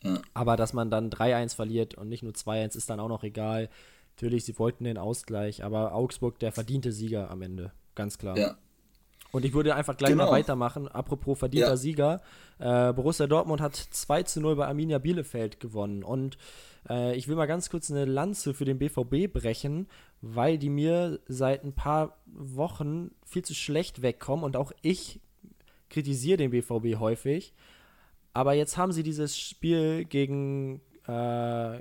[0.03, 0.21] Ja.
[0.35, 3.67] Aber dass man dann 3-1 verliert und nicht nur 2-1 ist dann auch noch egal.
[4.15, 8.37] Natürlich, sie wollten den Ausgleich, aber Augsburg der verdiente Sieger am Ende, ganz klar.
[8.37, 8.55] Ja.
[9.33, 10.27] Und ich würde einfach gleich Genau.
[10.27, 10.87] mal weitermachen.
[10.87, 11.77] Apropos verdienter Ja.
[11.77, 12.21] Sieger.
[12.59, 16.01] Äh, Borussia Dortmund hat 2 zu 0 bei Arminia Bielefeld gewonnen.
[16.03, 16.37] Und
[16.89, 19.87] äh, ich will mal ganz kurz eine Lanze für den BVB brechen,
[20.21, 24.45] weil die mir seit ein paar Wochen viel zu schlecht wegkommen.
[24.45, 25.19] Und auch ich
[25.89, 27.53] kritisiere den BVB häufig.
[28.33, 31.79] Aber jetzt haben sie dieses Spiel gegen äh,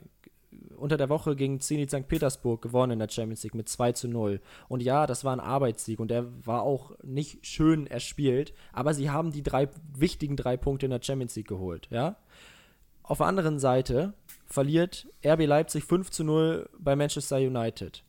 [0.77, 2.09] unter der Woche gegen Zenit St.
[2.09, 4.40] Petersburg gewonnen in der Champions League mit 2 zu 0.
[4.69, 9.11] Und ja, das war ein Arbeitssieg und der war auch nicht schön erspielt, aber sie
[9.11, 12.16] haben die drei wichtigen drei Punkte in der Champions League geholt, ja.
[13.03, 14.14] Auf der anderen Seite
[14.47, 18.03] verliert RB Leipzig 5 zu 0 bei Manchester United.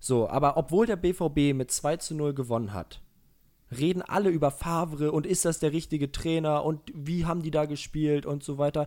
[0.00, 3.00] So, aber obwohl der BVB mit 2 zu 0 gewonnen hat,
[3.70, 7.64] reden alle über Favre und ist das der richtige Trainer und wie haben die da
[7.64, 8.86] gespielt und so weiter.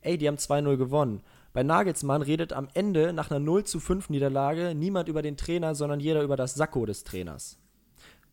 [0.00, 1.22] Ey, die haben 2-0 gewonnen.
[1.52, 5.74] Bei Nagelsmann redet am Ende nach einer 0 zu 5 Niederlage niemand über den Trainer,
[5.74, 7.58] sondern jeder über das Sakko des Trainers.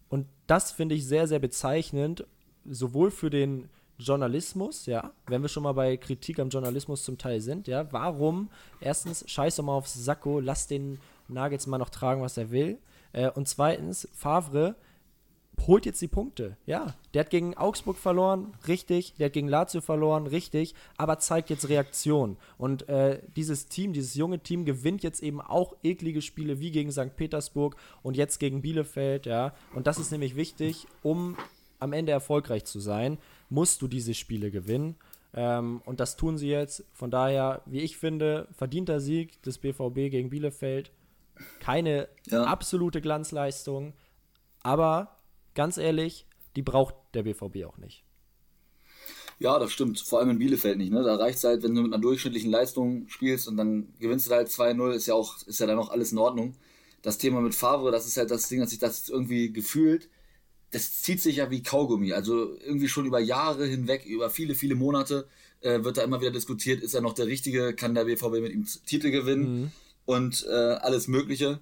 [0.08, 2.26] Und das finde ich sehr, sehr bezeichnend,
[2.66, 7.42] sowohl für den Journalismus, ja, wenn wir schon mal bei Kritik am Journalismus zum Teil
[7.42, 12.38] sind, ja, warum, erstens, scheiß doch mal aufs Sakko, lass den Nagelsmann noch tragen, was
[12.38, 12.78] er will.
[13.12, 14.76] Äh, und zweitens, Favre
[15.68, 16.58] holt jetzt die Punkte.
[16.66, 19.14] Ja, der hat gegen Augsburg verloren, richtig.
[19.16, 20.76] Der hat gegen Lazio verloren, richtig.
[20.98, 22.38] Aber zeigt jetzt Reaktion.
[22.58, 26.92] Und äh, dieses Team, dieses junge Team gewinnt jetzt eben auch eklige Spiele wie gegen
[26.92, 27.16] St.
[27.16, 29.26] Petersburg und jetzt gegen Bielefeld.
[29.26, 31.38] Ja, und das ist nämlich wichtig, um
[31.80, 33.18] am Ende erfolgreich zu sein,
[33.50, 34.96] musst du diese Spiele gewinnen.
[35.34, 36.84] Ähm, und das tun sie jetzt.
[36.94, 40.92] Von daher, wie ich finde, verdienter Sieg des BVB gegen Bielefeld.
[41.60, 42.44] Keine ja.
[42.44, 43.94] absolute Glanzleistung,
[44.62, 45.19] aber
[45.60, 48.06] ganz ehrlich, die braucht der BVB auch nicht.
[49.40, 50.00] Ja, das stimmt.
[50.00, 50.90] Vor allem in Bielefeld nicht.
[50.90, 51.04] Ne?
[51.04, 54.32] Da reicht es halt, wenn du mit einer durchschnittlichen Leistung spielst und dann gewinnst du
[54.32, 56.56] halt 2-0, ist ja auch, ist ja dann auch alles in Ordnung.
[57.02, 60.08] Das Thema mit Favre, das ist halt das Ding, dass sich das irgendwie gefühlt,
[60.72, 62.14] das zieht sich ja wie Kaugummi.
[62.14, 65.28] Also irgendwie schon über Jahre hinweg, über viele, viele Monate
[65.60, 68.54] äh, wird da immer wieder diskutiert, ist er noch der Richtige, kann der BVB mit
[68.54, 69.72] ihm Titel gewinnen mhm.
[70.06, 71.60] und äh, alles Mögliche.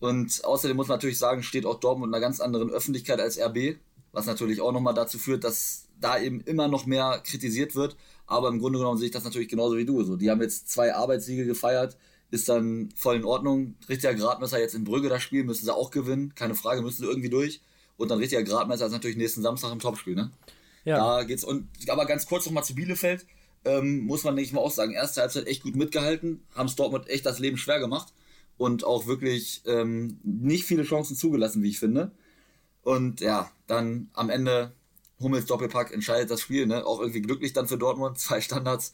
[0.00, 3.38] Und außerdem muss man natürlich sagen, steht auch Dortmund in einer ganz anderen Öffentlichkeit als
[3.38, 3.76] RB,
[4.12, 7.96] was natürlich auch nochmal dazu führt, dass da eben immer noch mehr kritisiert wird.
[8.26, 10.02] Aber im Grunde genommen sehe ich das natürlich genauso wie du.
[10.04, 11.96] So, die haben jetzt zwei Arbeitssiege gefeiert,
[12.30, 13.74] ist dann voll in Ordnung.
[13.88, 17.08] Richtiger Gradmesser jetzt in Brügge das Spiel, müssen sie auch gewinnen, keine Frage, müssen sie
[17.08, 17.60] irgendwie durch.
[17.96, 20.30] Und dann richtiger Gradmesser ist natürlich nächsten Samstag im Topspiel, ne?
[20.84, 20.98] Ja.
[20.98, 23.26] Da geht's und aber ganz kurz nochmal zu Bielefeld.
[23.64, 27.08] Ähm, muss man nicht mal auch sagen, erste Halbzeit echt gut mitgehalten, haben es Dortmund
[27.08, 28.12] echt das Leben schwer gemacht
[28.58, 32.10] und auch wirklich ähm, nicht viele Chancen zugelassen, wie ich finde.
[32.82, 34.72] Und ja, dann am Ende
[35.20, 36.84] Hummels Doppelpack entscheidet das Spiel, ne?
[36.84, 38.92] Auch irgendwie glücklich dann für Dortmund, zwei Standards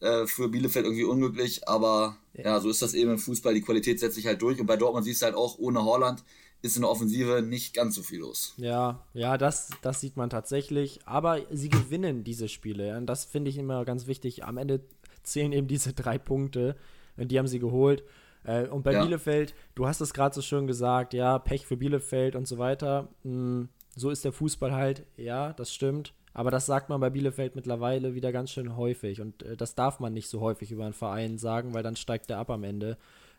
[0.00, 2.44] äh, für Bielefeld irgendwie unglücklich, aber ja.
[2.44, 2.60] ja.
[2.60, 5.04] so ist das eben im Fußball, die Qualität setzt sich halt durch und bei Dortmund
[5.04, 6.22] siehst du halt auch ohne Holland
[6.64, 8.54] ist in der Offensive nicht ganz so viel los.
[8.56, 13.50] Ja, ja, das, das sieht man tatsächlich, aber sie gewinnen diese Spiele und das finde
[13.50, 14.44] ich immer ganz wichtig.
[14.44, 14.84] Am Ende
[15.24, 16.76] zählen eben diese drei Punkte,
[17.16, 18.04] die haben sie geholt
[18.44, 19.02] äh, und bei ja.
[19.02, 23.08] Bielefeld, du hast es gerade so schön gesagt, ja, Pech für Bielefeld und so weiter.
[23.22, 26.14] Hm, so ist der Fußball halt, ja, das stimmt.
[26.34, 29.20] Aber das sagt man bei Bielefeld mittlerweile wieder ganz schön häufig.
[29.20, 32.30] Und äh, das darf man nicht so häufig über einen Verein sagen, weil dann steigt
[32.30, 32.96] er ab am Ende.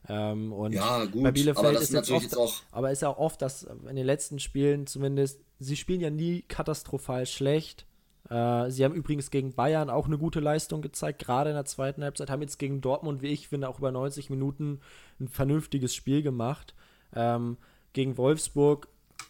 [0.08, 3.42] Ähm, und ja, gut, bei Bielefeld ist jetzt oft, auch aber ist ja auch oft,
[3.42, 7.86] dass in den letzten Spielen zumindest, sie spielen ja nie katastrophal schlecht,
[8.30, 12.04] äh, sie haben übrigens gegen Bayern auch eine gute Leistung gezeigt, gerade in der zweiten
[12.04, 14.80] Halbzeit, haben jetzt gegen Dortmund, wie ich finde, auch über 90 Minuten
[15.20, 16.74] ein vernünftiges Spiel gemacht.
[17.16, 17.58] Ähm,
[17.92, 18.88] gegen Wolfsburg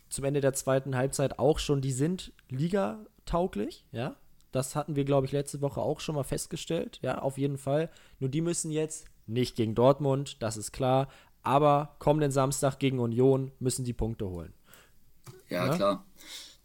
[0.09, 4.15] zum Ende der zweiten Halbzeit auch schon, die sind ligatauglich, ja.
[4.51, 7.89] Das hatten wir, glaube ich, letzte Woche auch schon mal festgestellt, ja, auf jeden Fall.
[8.19, 11.07] Nur die müssen jetzt nicht gegen Dortmund, das ist klar,
[11.41, 14.53] aber kommenden Samstag gegen Union müssen die Punkte holen.
[15.49, 15.75] Ja, ja?
[15.75, 16.05] klar.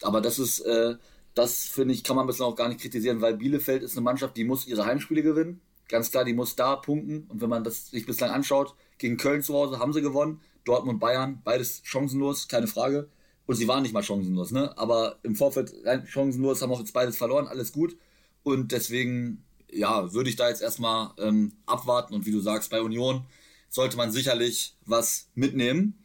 [0.03, 0.97] Aber das ist, äh,
[1.39, 4.37] das finde ich, kann man bislang auch gar nicht kritisieren, weil Bielefeld ist eine Mannschaft,
[4.37, 5.61] die muss ihre Heimspiele gewinnen.
[5.89, 7.27] Ganz klar, die muss da punkten.
[7.29, 10.41] Und wenn man das sich bislang anschaut, gegen Köln zu Hause haben sie gewonnen.
[10.65, 13.09] Dortmund, Bayern, beides chancenlos, keine Frage.
[13.47, 14.77] Und sie waren nicht mal chancenlos, ne?
[14.77, 15.73] Aber im Vorfeld
[16.07, 17.97] chancenlos, haben auch jetzt beides verloren, alles gut.
[18.43, 22.15] Und deswegen, ja, würde ich da jetzt erstmal ähm, abwarten.
[22.15, 23.25] Und wie du sagst, bei Union
[23.71, 26.03] sollte man sicherlich was mitnehmen.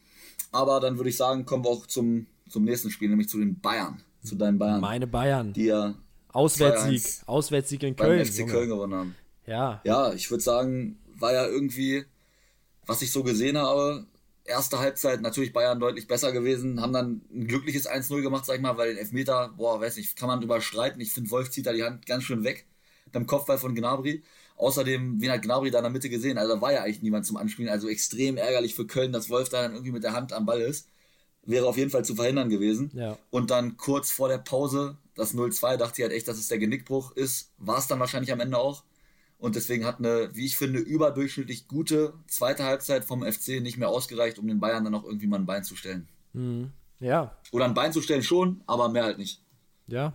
[0.52, 3.60] Aber dann würde ich sagen, kommen wir auch zum, zum nächsten Spiel, nämlich zu den
[3.60, 4.82] Bayern zu deinen Bayern.
[4.82, 5.54] Meine Bayern.
[5.54, 5.96] Die ja
[6.34, 8.26] Auswärtssieg, Auswärtssieg in Köln.
[8.26, 9.16] FC Köln gewonnen haben.
[9.46, 9.82] Ja.
[9.84, 12.06] Ja, ich würde sagen, war ja irgendwie,
[12.86, 14.08] was ich so gesehen habe,
[14.44, 18.62] erste Halbzeit natürlich Bayern deutlich besser gewesen, haben dann ein glückliches 1-0 gemacht, sag ich
[18.62, 21.00] mal, weil den Elfmeter, boah, weiß nicht, kann man drüber streiten.
[21.00, 22.66] Ich finde, Wolf zieht da die Hand ganz schön weg
[23.12, 24.24] beim Kopfball von Gnabry.
[24.56, 26.38] Außerdem, wen hat Gnabry da in der Mitte gesehen?
[26.38, 27.72] Also da war ja eigentlich niemand zum Anspielen.
[27.72, 30.62] Also extrem ärgerlich für Köln, dass Wolf da dann irgendwie mit der Hand am Ball
[30.62, 30.88] ist
[31.46, 32.92] wäre auf jeden Fall zu verhindern gewesen.
[32.94, 33.18] Ja.
[33.30, 36.60] Und dann kurz vor der Pause, das 0-2, dachte ich halt echt, dass es der
[36.60, 37.52] Genickbruch ist.
[37.58, 38.84] War es dann wahrscheinlich am Ende auch.
[39.38, 43.90] Und deswegen hat eine, wie ich finde, überdurchschnittlich gute zweite Halbzeit vom FC nicht mehr
[43.90, 46.08] ausgereicht, um den Bayern dann auch irgendwie mal ein Bein zu stellen.
[46.32, 46.72] Mhm.
[47.02, 47.38] Ja.
[47.52, 49.42] Oder ein Bein zu stellen schon, aber mehr halt nicht.
[49.88, 50.14] Ja.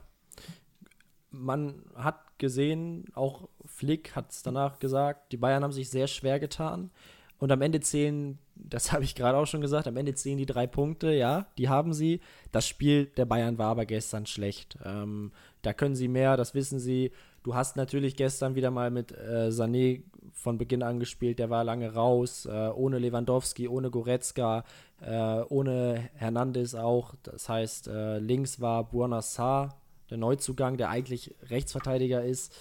[1.31, 6.41] Man hat gesehen, auch Flick hat es danach gesagt, die Bayern haben sich sehr schwer
[6.41, 6.91] getan.
[7.39, 10.47] Und am Ende zählen, das habe ich gerade auch schon gesagt, am Ende zählen die
[10.47, 12.21] drei Punkte, ja, die haben sie.
[12.53, 14.79] Das Spiel der Bayern war aber gestern schlecht.
[14.85, 17.13] Ähm, da können sie mehr, das wissen sie.
[17.43, 21.65] Du hast natürlich gestern wieder mal mit äh, Sané von Beginn an gespielt, der war
[21.65, 24.65] lange raus, äh, ohne Lewandowski, ohne Goretzka,
[25.01, 27.15] äh, ohne Hernandez auch.
[27.23, 32.55] Das heißt, äh, links war Buonassar, der Neuzugang, der eigentlich Rechtsverteidiger ist.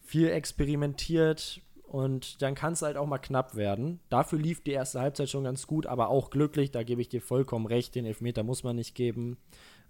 [0.00, 1.60] Viel experimentiert,
[1.96, 4.00] und dann kann es halt auch mal knapp werden.
[4.10, 6.70] Dafür lief die erste Halbzeit schon ganz gut, aber auch glücklich.
[6.70, 7.94] Da gebe ich dir vollkommen recht.
[7.94, 9.38] Den Elfmeter muss man nicht geben.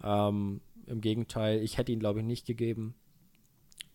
[0.05, 2.95] Ähm, Im Gegenteil, ich hätte ihn, glaube ich, nicht gegeben.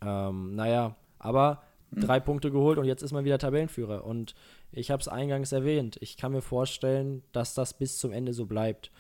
[0.02, 4.04] Ähm, naja, aber drei Punkte geholt und jetzt ist man wieder Tabellenführer.
[4.04, 4.36] Und
[4.74, 5.98] ich habe es eingangs erwähnt.
[6.02, 8.92] Ich kann mir vorstellen, dass das bis zum Ende so bleibt.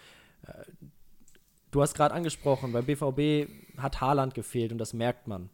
[0.48, 0.64] Äh,
[1.72, 5.50] du hast gerade angesprochen, beim BVB hat Haaland gefehlt und das merkt man.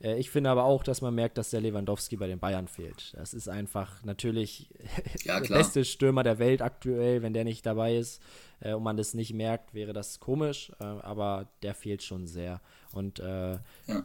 [0.00, 3.14] Äh, ich finde aber auch, dass man merkt, dass der Lewandowski bei den Bayern fehlt.
[3.16, 4.70] Das ist einfach natürlich
[5.24, 7.22] ja, der beste Stürmer der Welt aktuell.
[7.22, 8.22] Wenn der nicht dabei ist
[8.60, 10.72] äh, und man das nicht merkt, wäre das komisch.
[10.80, 12.60] Äh, aber der fehlt schon sehr.
[12.92, 14.04] Und äh, ja.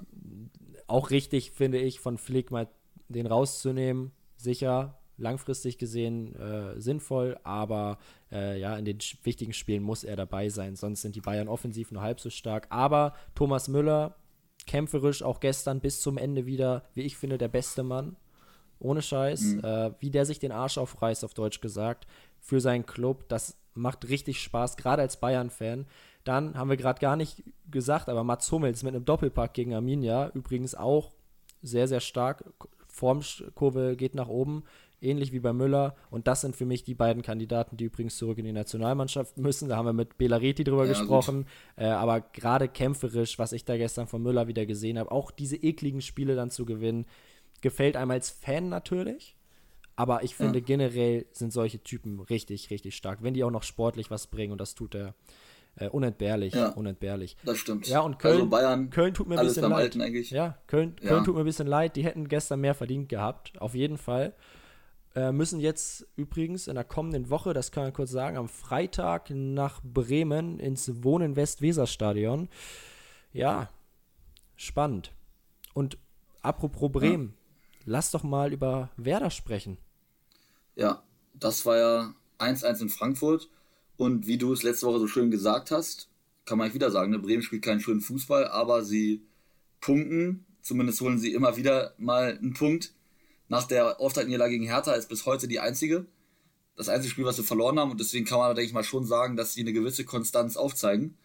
[0.88, 2.68] auch richtig finde ich, von Flick mal
[3.10, 4.12] den rauszunehmen.
[4.36, 7.98] Sicher, langfristig gesehen äh, sinnvoll, aber
[8.32, 11.92] äh, ja, in den wichtigen Spielen muss er dabei sein, sonst sind die Bayern offensiv
[11.92, 12.68] nur halb so stark.
[12.70, 14.16] Aber Thomas Müller
[14.66, 18.16] kämpferisch auch gestern bis zum Ende wieder, wie ich finde, der beste Mann.
[18.80, 19.42] Ohne Scheiß.
[19.42, 19.64] Mhm.
[19.64, 22.08] Äh, wie der sich den Arsch aufreißt, auf Deutsch gesagt,
[22.40, 23.28] für seinen Club.
[23.30, 25.86] Das macht richtig Spaß, gerade als Bayern-Fan.
[26.24, 30.32] Dann haben wir gerade gar nicht gesagt, aber Mats Hummels mit einem Doppelpack gegen Arminia,
[30.34, 31.12] übrigens auch
[31.62, 32.46] sehr, sehr stark.
[32.88, 34.64] Formkurve geht nach oben
[35.04, 35.96] ähnlich wie bei Müller.
[36.10, 39.70] Und das sind für mich die beiden Kandidaten, die übrigens zurück in die Nationalmannschaft müssen.
[39.70, 41.46] Da haben wir mit Belareti drüber ja, gesprochen.
[41.76, 45.58] Äh, aber gerade kämpferisch, was ich da gestern von Müller wieder gesehen habe, auch diese
[45.58, 47.06] ekligen Spiele dann zu gewinnen,
[47.62, 49.36] gefällt einem als Fan natürlich.
[49.96, 50.66] Aber ich finde ja.
[50.66, 53.22] generell sind solche Typen richtig, richtig stark.
[53.22, 55.14] Wenn die auch noch sportlich was bringen und das tut er.
[55.76, 57.36] Äh, unentbehrlich, ja, unentbehrlich.
[57.44, 57.88] Das stimmt.
[57.88, 59.96] Ja, und Köln, also Bayern, Köln tut mir ein bisschen leid.
[60.30, 61.24] Ja, Köln, Köln ja.
[61.24, 61.96] tut mir ein bisschen leid.
[61.96, 64.36] Die hätten gestern mehr verdient gehabt, auf jeden Fall.
[65.16, 69.30] Äh, müssen jetzt übrigens in der kommenden Woche, das kann man kurz sagen, am Freitag
[69.30, 72.50] nach Bremen ins Wohnen West-Weser-Stadion.
[73.32, 73.70] Ja,
[74.56, 75.14] spannend.
[75.76, 76.00] Und
[76.42, 77.82] apropos Bremen, ja.
[77.86, 79.78] lass doch mal über Werder sprechen.
[80.76, 81.04] Ja,
[81.36, 83.50] das war ja 1-1 in Frankfurt.
[83.98, 86.10] Und wie du es letzte Woche so schön gesagt hast,
[86.46, 87.20] kann man wieder sagen, ne?
[87.20, 89.24] Bremen spielt keinen schönen Fußball, aber sie
[89.80, 90.46] punkten.
[90.62, 92.94] Zumindest holen sie immer wieder mal einen Punkt
[93.48, 96.06] nach der Auftaktniederlage gegen Hertha ist bis heute die einzige.
[96.76, 97.92] Das einzige Spiel, was wir verloren haben.
[97.92, 101.18] Und deswegen kann man, denke ich mal, schon sagen, dass sie eine gewisse Konstanz aufzeigen.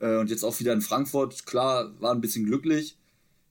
[0.00, 1.46] Äh, und jetzt auch wieder in Frankfurt.
[1.46, 2.96] Klar, war ein bisschen glücklich.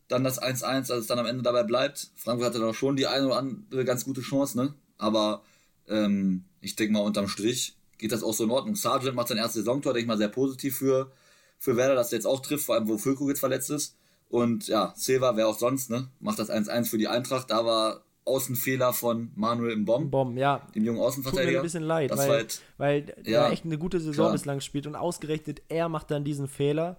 [0.08, 2.12] Dann das 1-1, als es dann am Ende dabei bleibt.
[2.16, 4.74] Frankfurt hatte doch schon die eine oder andere ganz gute Chance, ne?
[4.98, 5.44] Aber
[5.88, 8.76] ähm, ich denke mal, unterm Strich geht das auch so in Ordnung.
[8.76, 11.12] Sargent macht sein erstes Saisontor, denke ich mal, sehr positiv für,
[11.58, 13.96] für Werder, dass er jetzt auch trifft, vor allem wo Füllkrug jetzt verletzt ist.
[14.30, 16.10] Und ja, Silva, wer auch sonst, ne?
[16.20, 17.52] Macht das 1-1 für die Eintracht.
[17.52, 20.06] Da war Außenfehler von Manuel Mbom.
[20.06, 20.66] Mbom, ja.
[20.76, 21.46] Dem jungen Außenverteidiger.
[21.46, 24.26] Tut mir ein bisschen leid, das weil, halt, weil ja, er echt eine gute Saison
[24.26, 24.32] klar.
[24.32, 26.98] bislang spielt und ausgerechnet er macht dann diesen Fehler.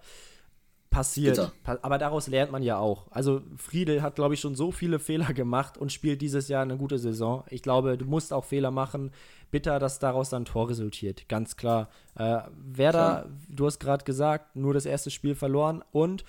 [0.90, 1.52] Passiert.
[1.64, 1.78] Bitter.
[1.82, 3.10] Aber daraus lernt man ja auch.
[3.10, 6.76] Also Friedel hat, glaube ich, schon so viele Fehler gemacht und spielt dieses Jahr eine
[6.76, 7.42] gute Saison.
[7.50, 9.10] Ich glaube, du musst auch Fehler machen.
[9.50, 11.28] Bitter, dass daraus dann ein Tor resultiert.
[11.28, 11.88] Ganz klar.
[12.14, 13.26] Äh, Werder, klar.
[13.48, 16.24] du hast gerade gesagt, nur das erste Spiel verloren und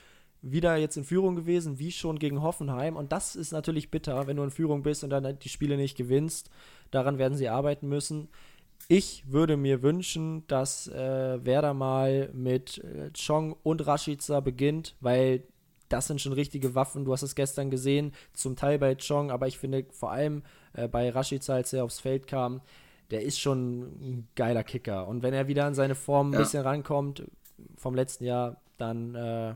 [0.52, 2.96] wieder jetzt in Führung gewesen, wie schon gegen Hoffenheim.
[2.96, 5.98] Und das ist natürlich bitter, wenn du in Führung bist und dann die Spiele nicht
[5.98, 6.52] gewinnst.
[6.92, 8.30] Daran werden sie arbeiten müssen.
[8.88, 15.44] Ich würde mir wünschen, dass äh, Werder mal mit äh, Chong und Rashica beginnt, weil
[15.90, 17.06] das sind schon richtige Waffen.
[17.06, 20.88] Du hast es gestern gesehen, zum Teil bei Chong, aber ich finde vor allem äh,
[20.88, 22.62] bei Rashica, als er aufs Feld kam,
[23.10, 25.08] der ist schon ein geiler Kicker.
[25.08, 26.40] Und wenn er wieder an seine Form ein ja.
[26.40, 27.24] bisschen rankommt
[27.78, 29.56] vom letzten Jahr, dann äh,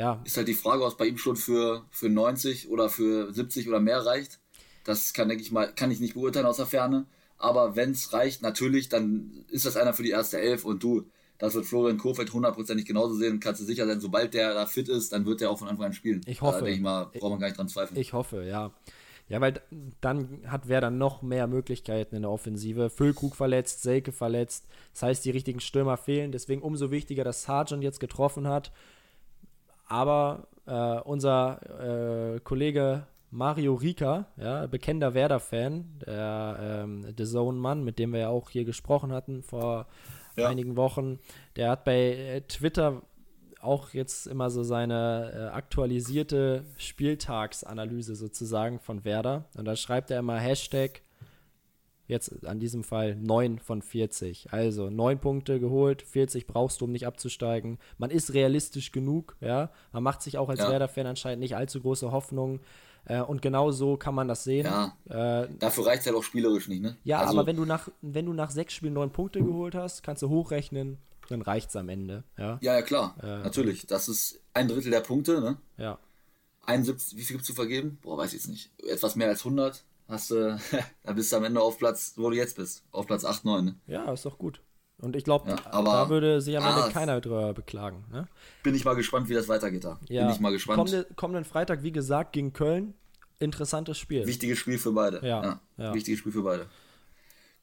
[0.00, 0.22] ja.
[0.24, 3.68] Ist halt die Frage, ob es bei ihm schon für, für 90 oder für 70
[3.68, 4.40] oder mehr reicht.
[4.84, 7.04] Das kann, denke ich mal, kann ich nicht beurteilen aus der Ferne.
[7.36, 11.04] Aber wenn es reicht, natürlich, dann ist das einer für die erste Elf und du,
[11.36, 13.40] das wird Florian Kofeld hundertprozentig genauso sehen.
[13.40, 15.86] Kannst du sicher sein, sobald der da fit ist, dann wird er auch von Anfang
[15.86, 16.22] an spielen.
[16.24, 16.60] Ich hoffe.
[16.60, 18.00] Da denke ich mal, braucht man gar nicht dran zweifeln.
[18.00, 18.72] Ich hoffe, ja.
[19.28, 19.60] Ja, weil
[20.00, 22.88] dann hat Werder noch mehr Möglichkeiten in der Offensive.
[22.88, 24.66] Füllkrug verletzt, Selke verletzt.
[24.92, 26.32] Das heißt, die richtigen Stürmer fehlen.
[26.32, 28.72] Deswegen umso wichtiger, dass Sargent jetzt getroffen hat.
[29.90, 37.98] Aber äh, unser äh, Kollege Mario Rika, ja, bekennender Werder-Fan, der ähm, The Zone-Mann, mit
[37.98, 39.86] dem wir ja auch hier gesprochen hatten vor
[40.36, 40.48] ja.
[40.48, 41.18] einigen Wochen,
[41.56, 43.02] der hat bei äh, Twitter
[43.60, 49.46] auch jetzt immer so seine äh, aktualisierte Spieltagsanalyse sozusagen von Werder.
[49.56, 51.02] Und da schreibt er immer Hashtag
[52.10, 54.52] Jetzt an diesem Fall 9 von 40.
[54.52, 57.78] Also 9 Punkte geholt, 40 brauchst du, um nicht abzusteigen.
[57.98, 59.70] Man ist realistisch genug, ja.
[59.92, 60.68] Man macht sich auch als ja.
[60.68, 62.58] Werder-Fan anscheinend nicht allzu große Hoffnungen.
[63.04, 64.66] Äh, und genau so kann man das sehen.
[64.66, 64.96] Ja.
[65.44, 66.96] Äh, Dafür reicht es halt auch spielerisch nicht, ne?
[67.04, 70.02] Ja, also, aber wenn du nach, wenn du nach sechs Spielen neun Punkte geholt hast,
[70.02, 72.24] kannst du hochrechnen, dann reicht es am Ende.
[72.36, 73.14] Ja, ja, ja klar.
[73.22, 73.86] Äh, Natürlich.
[73.86, 75.58] Das ist ein Drittel der Punkte, ne?
[75.76, 75.98] Ja.
[76.66, 77.98] 71, wie viel gibt es zu vergeben?
[78.02, 78.70] Boah, weiß ich jetzt nicht.
[78.84, 80.58] Etwas mehr als 100 hast du,
[81.02, 83.64] da bist du am Ende auf Platz, wo du jetzt bist, auf Platz 8, 9.
[83.64, 83.74] Ne?
[83.86, 84.60] Ja, ist doch gut.
[84.98, 88.04] Und ich glaube, ja, da würde sich am Ende ah, keiner drüber beklagen.
[88.12, 88.28] Ne?
[88.62, 89.98] Bin ich mal gespannt, wie das weitergeht da.
[90.08, 90.76] Ja, bin ich mal gespannt.
[90.76, 92.92] Kommende, kommenden Freitag, wie gesagt, gegen Köln.
[93.38, 94.26] interessantes Spiel.
[94.26, 95.26] Wichtiges Spiel für beide.
[95.26, 95.94] Ja, ja.
[95.94, 96.66] Wichtiges Spiel für beide.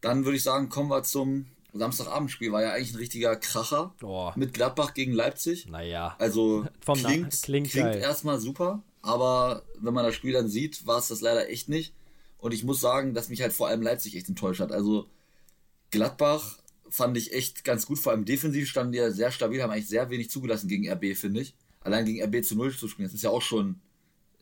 [0.01, 2.51] Dann würde ich sagen, kommen wir zum Samstagabendspiel.
[2.51, 4.31] War ja eigentlich ein richtiger Kracher Oh.
[4.35, 5.67] mit Gladbach gegen Leipzig.
[5.67, 6.15] Naja.
[6.17, 11.09] Also klingt, klingt klingt, erstmal super, aber wenn man das Spiel dann sieht, war es
[11.09, 11.93] das leider echt nicht.
[12.37, 14.71] Und ich muss sagen, dass mich halt vor allem Leipzig echt enttäuscht hat.
[14.71, 15.09] Also
[15.91, 19.71] Gladbach fand ich echt ganz gut, vor allem defensiv standen die ja sehr stabil, haben
[19.71, 21.55] eigentlich sehr wenig zugelassen gegen RB, finde ich.
[21.81, 23.79] Allein gegen RB zu Null zu spielen, das ist ja auch schon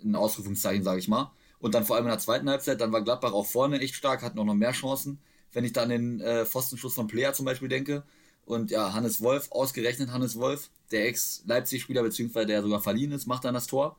[0.04, 1.32] ein Ausrufungszeichen, sage ich mal.
[1.60, 4.22] Und dann vor allem in der zweiten Halbzeit, dann war Gladbach auch vorne echt stark,
[4.22, 5.20] hatten auch noch mehr Chancen.
[5.52, 8.04] Wenn ich da an den äh, Pfostenschuss von Player zum Beispiel denke.
[8.46, 13.46] Und ja, Hannes Wolf, ausgerechnet Hannes Wolf, der Ex-Leipzig-Spieler, beziehungsweise der sogar verliehen ist, macht
[13.46, 13.98] dann das Tor.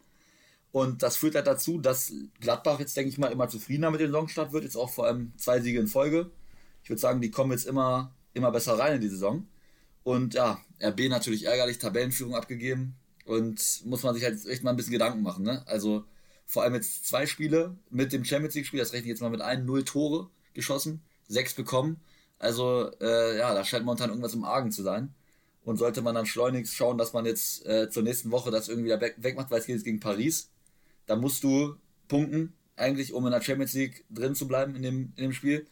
[0.76, 4.12] Und das führt halt dazu, dass Gladbach jetzt, denke ich mal, immer zufriedener mit dem
[4.12, 4.64] Saisonstart wird.
[4.64, 6.30] Jetzt auch vor allem zwei Siege in Folge.
[6.82, 9.48] Ich würde sagen, die kommen jetzt immer, immer besser rein in die Saison.
[10.04, 12.94] Und ja, RB natürlich ärgerlich, Tabellenführung abgegeben.
[13.24, 15.44] Und muss man sich halt echt mal ein bisschen Gedanken machen.
[15.44, 15.62] Ne?
[15.66, 16.04] Also
[16.44, 19.40] vor allem jetzt zwei Spiele mit dem Champions League-Spiel, das rechne ich jetzt mal mit
[19.40, 22.02] ein, null Tore geschossen, sechs bekommen.
[22.38, 25.14] Also äh, ja, da scheint momentan irgendwas im Argen zu sein.
[25.64, 28.90] Und sollte man dann schleunigst schauen, dass man jetzt äh, zur nächsten Woche das irgendwie
[28.90, 30.50] weg, wegmacht, weil es geht jetzt gegen Paris.
[31.06, 31.76] Da musst du
[32.08, 35.66] punkten, eigentlich, um in der Champions League drin zu bleiben in dem, in dem Spiel.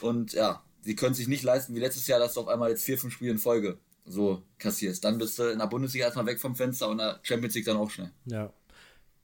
[0.00, 2.84] Und ja, sie können sich nicht leisten, wie letztes Jahr, dass du auf einmal jetzt
[2.84, 5.04] vier, fünf Spiele in Folge so kassierst.
[5.04, 7.66] Dann bist du in der Bundesliga erstmal weg vom Fenster und in der Champions League
[7.66, 8.10] dann auch schnell.
[8.26, 8.52] Ja.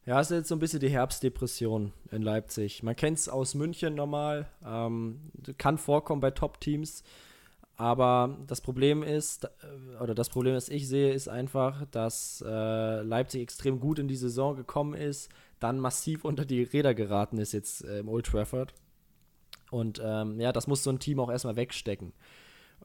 [0.07, 2.83] Ja, ist jetzt so ein bisschen die Herbstdepression in Leipzig.
[2.83, 7.03] Man kennt es aus München normal, ähm, kann vorkommen bei Top-Teams,
[7.77, 13.03] aber das Problem ist, äh, oder das Problem, das ich sehe, ist einfach, dass äh,
[13.03, 17.53] Leipzig extrem gut in die Saison gekommen ist, dann massiv unter die Räder geraten ist
[17.53, 18.75] jetzt äh, im Old Trafford.
[19.71, 22.13] Und ähm, ja, das muss so ein Team auch erstmal wegstecken.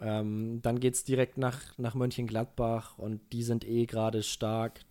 [0.01, 4.81] Ähm, dann geht es direkt nach, nach Mönchengladbach und die sind eh gerade stark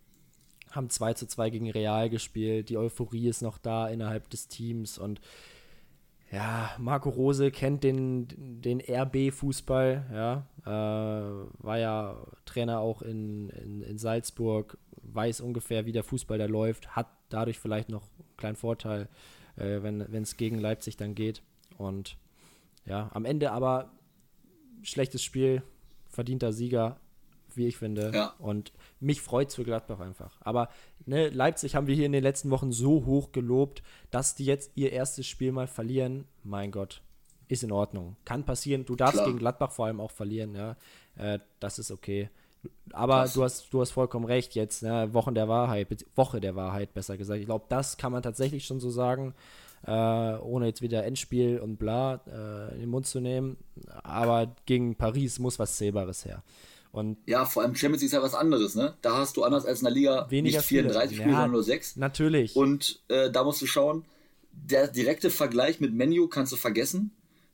[0.71, 2.69] haben 2 zu 2 gegen Real gespielt.
[2.69, 5.19] Die Euphorie ist noch da innerhalb des Teams und
[6.31, 8.27] ja, Marco Rose kennt den,
[8.61, 15.91] den RB-Fußball, ja, äh, war ja Trainer auch in, in, in Salzburg, weiß ungefähr, wie
[15.91, 19.09] der Fußball da läuft, hat dadurch vielleicht noch einen kleinen Vorteil,
[19.55, 21.41] äh, wenn es gegen Leipzig dann geht.
[21.77, 22.17] Und
[22.85, 23.91] ja, am Ende aber
[24.83, 25.63] schlechtes Spiel,
[26.07, 26.99] verdienter Sieger,
[27.59, 28.11] wie ich finde.
[28.11, 28.33] Ja.
[28.39, 30.37] Und mich freut es für Gladbach einfach.
[30.41, 30.69] Aber
[31.05, 34.71] ne, Leipzig haben wir hier in den letzten Wochen so hoch gelobt, dass die jetzt
[34.73, 36.25] ihr erstes Spiel mal verlieren.
[36.43, 37.03] Mein Gott,
[37.47, 38.15] ist in Ordnung.
[38.25, 38.85] Kann passieren.
[38.85, 39.27] Du darfst Klar.
[39.27, 40.55] gegen Gladbach vor allem auch verlieren.
[40.55, 40.77] Ja,
[41.17, 42.29] äh, das ist okay.
[42.91, 44.83] Aber du hast, du hast vollkommen recht jetzt.
[44.83, 45.13] Ne?
[45.13, 47.39] Wochen der Wahrheit, Woche der Wahrheit, besser gesagt.
[47.39, 49.33] Ich glaube, das kann man tatsächlich schon so sagen,
[49.85, 53.57] äh, ohne jetzt wieder Endspiel und bla äh, in den Mund zu nehmen.
[54.03, 56.43] Aber gegen Paris muss was Zählbares her.
[56.91, 58.95] Und Ja, vor allem Champions League ist ja was anderes, ne?
[59.01, 61.21] Da hast du anders als in der Liga Weniger nicht 34 Spiele.
[61.21, 61.35] Spiele, Ja.
[61.35, 61.95] sondern nur 6.
[61.97, 62.55] natürlich.
[62.55, 64.05] Und äh, da musst du schauen,
[64.51, 67.11] der direkte Vergleich mit Menu kannst du vergessen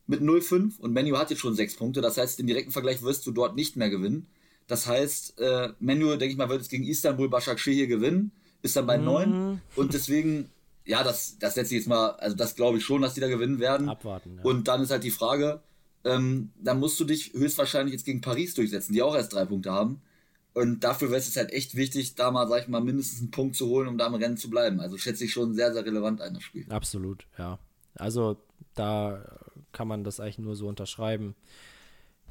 [0.08, 2.02] mit 0,5 und Menu hat jetzt schon 6 Punkte.
[2.02, 4.28] Das heißt, den direkten Vergleich wirst du dort nicht mehr gewinnen.
[4.68, 8.88] Das heißt, äh, Menu, denke ich mal, wird jetzt gegen Istanbul Başakşehir gewinnen, ist dann
[8.88, 9.04] bei Mhm.
[9.06, 10.50] 9 und deswegen,
[10.86, 13.28] ja, das, das setze ich jetzt mal, also das glaube ich schon, dass die da
[13.28, 13.90] gewinnen werden.
[13.90, 14.44] Abwarten, ja.
[14.44, 15.62] Und dann ist halt die Frage,
[16.06, 19.72] ähm, dann musst du dich höchstwahrscheinlich jetzt gegen Paris durchsetzen, die auch erst drei Punkte
[19.72, 20.02] haben.
[20.54, 23.32] Und dafür wäre es jetzt halt echt wichtig, da mal, sag ich mal, mindestens einen
[23.32, 24.80] Punkt zu holen, um da im Rennen zu bleiben.
[24.80, 26.66] Also schätze ich schon sehr, sehr relevant ein, das Spiel.
[26.70, 27.60] Absolut, ja.
[27.96, 28.38] Also
[28.74, 29.22] da
[29.74, 31.36] kann man das eigentlich nur so unterschreiben.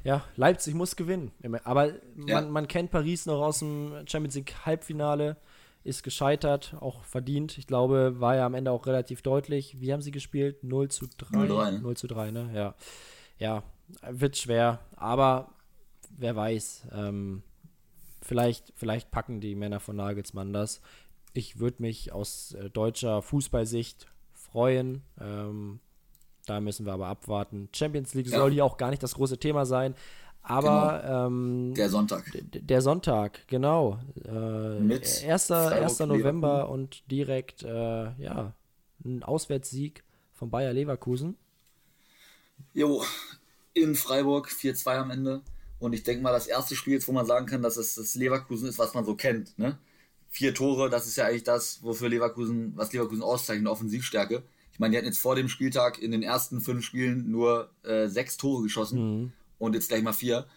[0.03, 1.31] Ja, Leipzig muss gewinnen.
[1.63, 1.89] Aber
[2.25, 2.41] Ja.
[2.41, 5.37] man, man kennt Paris noch aus dem Champions League Halbfinale,
[5.83, 7.57] ist gescheitert, auch verdient.
[7.59, 9.79] Ich glaube, war ja am Ende auch relativ deutlich.
[9.81, 10.63] Wie haben sie gespielt?
[10.63, 11.37] 0 zu 3.
[11.37, 11.79] 0-3, ne?
[11.81, 12.49] 0 zu 3, ne?
[12.55, 12.75] Ja.
[13.37, 13.63] Ja,
[14.09, 14.79] wird schwer.
[14.95, 15.49] Aber
[16.17, 17.43] wer weiß, ähm,
[18.21, 20.81] vielleicht, vielleicht packen die Männer von Nagelsmann das.
[21.33, 25.01] Ich würde mich aus äh, deutscher Fußballsicht freuen.
[25.19, 25.79] Ähm,
[26.45, 27.69] da müssen wir aber abwarten.
[27.75, 28.37] Champions League Ja.
[28.37, 29.95] soll hier auch gar nicht das große Thema sein.
[30.47, 32.23] Aber ähm, Der Sonntag.
[32.53, 33.97] der Sonntag, genau.
[34.25, 35.47] Äh, Mit 1.
[35.47, 35.99] Freiburg, 1.
[36.01, 36.73] November Leverkusen.
[36.73, 38.53] und direkt, äh, ja,
[39.03, 41.35] ein Auswärtssieg von Bayer Leverkusen.
[42.73, 43.03] Jo,
[43.73, 45.41] in Freiburg 4-2 am Ende.
[45.79, 48.15] Und ich denke mal, das erste Spiel jetzt, wo man sagen kann, dass es das
[48.15, 49.57] Leverkusen ist, was man so kennt.
[49.57, 49.77] Ne?
[50.29, 54.43] Vier Tore, das ist ja eigentlich das, wofür Leverkusen, was Leverkusen auszeichnet, Offensivstärke.
[54.71, 58.07] Ich meine, die hatten jetzt vor dem Spieltag in den ersten fünf Spielen nur äh,
[58.07, 58.97] sechs Tore geschossen
[59.57, 60.47] und jetzt gleich mal vier.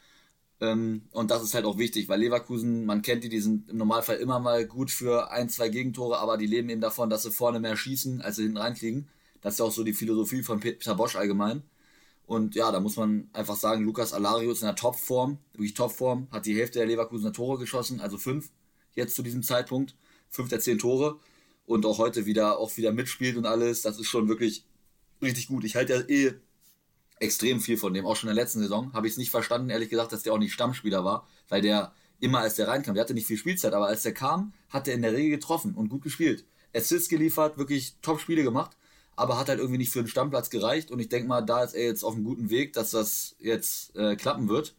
[0.61, 3.77] Ähm, und das ist halt auch wichtig, weil Leverkusen, man kennt die, die sind im
[3.77, 7.31] Normalfall immer mal gut für ein, zwei Gegentore, aber die leben eben davon, dass sie
[7.31, 9.09] vorne mehr schießen, als sie hinten reinkriegen.
[9.41, 11.63] Das ist ja auch so die Philosophie von Peter Bosch allgemein.
[12.29, 16.29] Und ja, da muss man einfach sagen, Lukas Alario ist in der Topform, wirklich Topform,
[16.31, 18.51] hat die Hälfte der Leverkusener Tore geschossen, also fünf
[18.95, 19.97] jetzt zu diesem Zeitpunkt,
[20.29, 21.19] fünf der zehn Tore.
[21.65, 23.81] und auch heute wieder auch wieder mitspielt und alles.
[23.81, 24.67] Das ist schon wirklich
[25.23, 25.65] richtig gut.
[25.65, 26.35] Ich halte ja eh
[27.19, 28.05] extrem viel von dem.
[28.05, 30.35] Auch schon in der letzten Saison habe ich es nicht verstanden, ehrlich gesagt, dass der
[30.35, 33.73] auch nicht Stammspieler war, weil der immer als der reinkam, der hatte nicht viel Spielzeit,
[33.73, 36.45] aber als der kam, hat er in der Regel getroffen und gut gespielt.
[36.75, 38.77] Assists geliefert, wirklich Top-Spiele gemacht,
[39.19, 41.75] aber hat halt irgendwie nicht für den Stammplatz gereicht und ich denke mal, da ist
[41.75, 44.77] er jetzt auf einem guten Weg, dass das jetzt äh, klappen wird.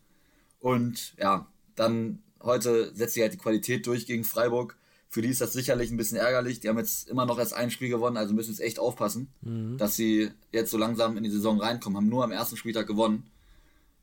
[0.59, 4.77] Und ja, dann heute setzt sich halt die Qualität durch gegen Freiburg.
[5.09, 6.61] Für die ist das sicherlich ein bisschen ärgerlich.
[6.61, 9.77] Die haben jetzt immer noch erst ein Spiel gewonnen, also müssen jetzt echt aufpassen, mhm.
[9.77, 11.97] dass sie jetzt so langsam in die Saison reinkommen.
[11.97, 13.29] Haben nur am ersten Spieltag gewonnen.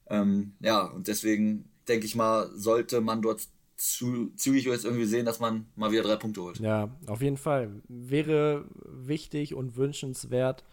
[0.08, 5.26] Ähm, ja, und deswegen denke ich mal, sollte man dort zu, zügig jetzt irgendwie sehen,
[5.26, 6.58] dass man mal wieder drei Punkte holt.
[6.60, 7.82] Ja, auf jeden Fall.
[7.88, 10.64] Wäre wichtig und wünschenswert.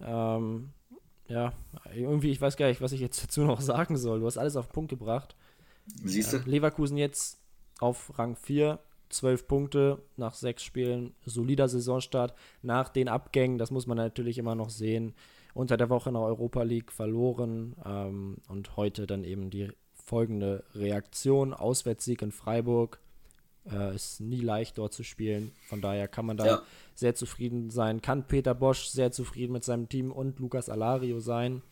[0.00, 0.70] Ähm,
[1.26, 1.52] ja,
[1.94, 4.20] irgendwie, ich weiß gar nicht, was ich jetzt dazu noch sagen soll.
[4.20, 5.36] Du hast alles auf den Punkt gebracht.
[6.04, 6.38] Siehst du?
[6.38, 7.40] Ja, Leverkusen jetzt
[7.80, 8.78] auf Rang 4,
[9.10, 12.34] 12 Punkte nach sechs Spielen, solider Saisonstart.
[12.62, 15.14] Nach den Abgängen, das muss man natürlich immer noch sehen,
[15.54, 19.70] unter der Woche in der Europa League verloren ähm, und heute dann eben die
[20.04, 23.00] folgende Reaktion: Auswärtssieg in Freiburg.
[23.70, 25.52] Äh, ist nie leicht dort zu spielen.
[25.68, 26.62] Von daher kann man da ja.
[26.94, 28.02] sehr zufrieden sein.
[28.02, 31.62] Kann Peter Bosch sehr zufrieden mit seinem Team und Lukas Alario sein.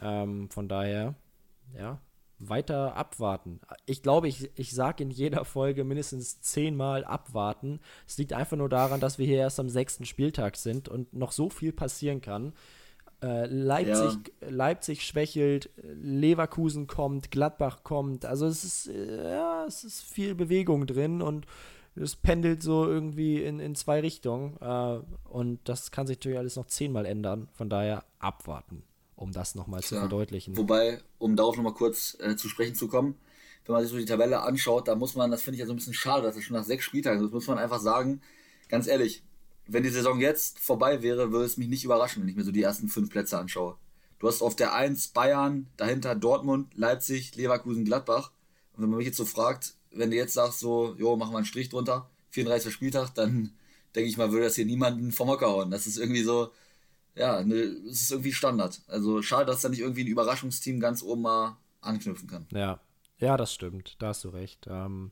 [0.00, 1.14] Ähm, von daher,
[1.76, 2.00] ja,
[2.48, 3.60] weiter abwarten.
[3.86, 7.80] Ich glaube, ich, ich sage in jeder Folge mindestens zehnmal abwarten.
[8.06, 11.32] Es liegt einfach nur daran, dass wir hier erst am sechsten Spieltag sind und noch
[11.32, 12.52] so viel passieren kann.
[13.22, 14.48] Äh, Leipzig, ja.
[14.48, 18.24] Leipzig schwächelt, Leverkusen kommt, Gladbach kommt.
[18.24, 21.46] Also es ist, äh, ja, es ist viel Bewegung drin und
[21.94, 24.56] es pendelt so irgendwie in, in zwei Richtungen.
[24.60, 27.48] Äh, und das kann sich natürlich alles noch zehnmal ändern.
[27.52, 28.84] Von daher abwarten
[29.22, 30.56] um das nochmal zu verdeutlichen.
[30.56, 33.14] Wobei, um darauf nochmal kurz äh, zu sprechen zu kommen,
[33.64, 35.72] wenn man sich so die Tabelle anschaut, da muss man, das finde ich ja so
[35.72, 38.20] ein bisschen schade, dass es schon nach sechs Spieltagen, das muss man einfach sagen,
[38.68, 39.22] ganz ehrlich,
[39.66, 42.52] wenn die Saison jetzt vorbei wäre, würde es mich nicht überraschen, wenn ich mir so
[42.52, 43.76] die ersten fünf Plätze anschaue.
[44.18, 48.30] Du hast auf der 1 Bayern, dahinter Dortmund, Leipzig, Leverkusen, Gladbach.
[48.72, 51.38] Und wenn man mich jetzt so fragt, wenn du jetzt sagst, so, jo, machen wir
[51.38, 52.72] einen Strich drunter, 34.
[52.72, 53.52] Spieltag, dann
[53.94, 55.70] denke ich mal, würde das hier niemanden vom Hocker hauen.
[55.70, 56.50] Das ist irgendwie so,
[57.14, 58.80] ja, ne, es ist irgendwie Standard.
[58.86, 62.46] Also schade, dass da nicht irgendwie ein Überraschungsteam ganz oben mal anknüpfen kann.
[62.52, 62.80] Ja,
[63.18, 63.96] ja, das stimmt.
[63.98, 64.66] Da hast du recht.
[64.70, 65.10] Ähm,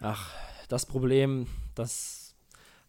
[0.00, 0.32] ach,
[0.68, 2.25] das Problem, das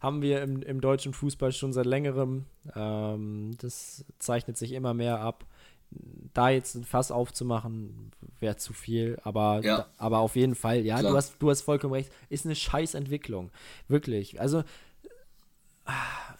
[0.00, 2.46] haben wir im, im deutschen Fußball schon seit längerem.
[2.74, 5.44] Ähm, das zeichnet sich immer mehr ab.
[6.34, 9.76] Da jetzt ein Fass aufzumachen, wäre zu viel, aber, ja.
[9.78, 13.50] da, aber auf jeden Fall, ja, du hast, du hast vollkommen recht, ist eine Scheißentwicklung.
[13.88, 14.38] Wirklich.
[14.38, 14.64] Also,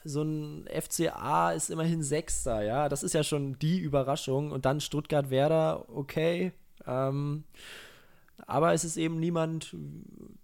[0.04, 2.88] so ein FCA ist immerhin Sechster, ja.
[2.88, 4.52] Das ist ja schon die Überraschung.
[4.52, 6.52] Und dann Stuttgart-Werder, okay.
[6.86, 7.44] Ähm,
[8.46, 9.74] aber es ist eben niemand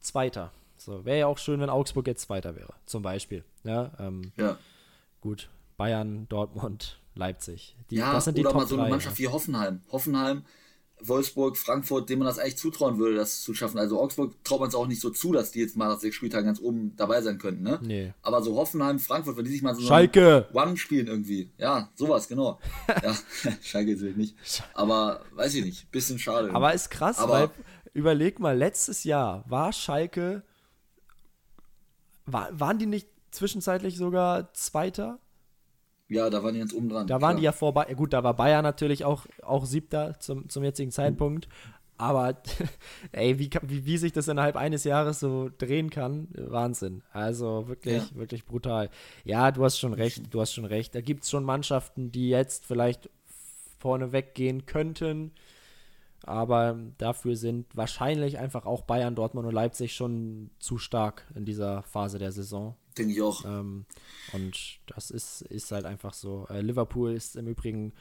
[0.00, 0.50] Zweiter.
[0.84, 3.42] So, wäre ja auch schön, wenn Augsburg jetzt Zweiter wäre, zum Beispiel.
[3.64, 4.58] Ja, ähm, ja.
[5.20, 7.74] Gut, Bayern, Dortmund, Leipzig.
[7.90, 9.80] Die, ja, das sind die oder Top mal so eine Mannschaft wie Hoffenheim.
[9.90, 10.44] Hoffenheim
[11.00, 13.78] Wolfsburg, Frankfurt, dem man das eigentlich zutrauen würde, das zu schaffen.
[13.78, 16.16] Also Augsburg traut man es auch nicht so zu, dass die jetzt mal nach sechs
[16.16, 17.62] Spieltagen ganz oben dabei sein könnten.
[17.62, 17.78] Ne?
[17.82, 18.12] Nee.
[18.22, 20.48] Aber so Hoffenheim, Frankfurt, wenn die sich mal so Schalke.
[20.52, 21.50] One spielen irgendwie.
[21.58, 22.58] Ja, sowas, genau.
[23.02, 23.14] ja,
[23.62, 24.36] Schalke natürlich nicht.
[24.74, 26.50] Aber weiß ich nicht, bisschen schade.
[26.54, 27.50] Aber ist krass, Aber, weil
[27.92, 30.42] überleg mal, letztes Jahr war Schalke,
[32.26, 35.18] war, waren die nicht zwischenzeitlich sogar Zweiter?
[36.08, 37.06] Ja, da waren die jetzt oben dran.
[37.06, 37.36] Da waren klar.
[37.36, 37.92] die ja vorbei.
[37.94, 41.48] Gut, da war Bayern natürlich auch, auch siebter zum, zum jetzigen Zeitpunkt.
[41.96, 42.36] Aber
[43.12, 47.02] ey, wie, wie, wie sich das innerhalb eines Jahres so drehen kann, Wahnsinn.
[47.12, 48.16] Also wirklich, ja.
[48.16, 48.90] wirklich brutal.
[49.24, 50.94] Ja, du hast schon recht, du hast schon recht.
[50.94, 53.08] Da gibt es schon Mannschaften, die jetzt vielleicht
[53.78, 55.32] vorne weggehen könnten.
[56.26, 61.82] Aber dafür sind wahrscheinlich einfach auch Bayern, Dortmund und Leipzig schon zu stark in dieser
[61.82, 62.76] Phase der Saison.
[62.96, 63.44] Denke ich auch.
[63.44, 63.86] Ähm,
[64.32, 66.46] und das ist, ist halt einfach so.
[66.48, 67.92] Äh, Liverpool ist im Übrigen,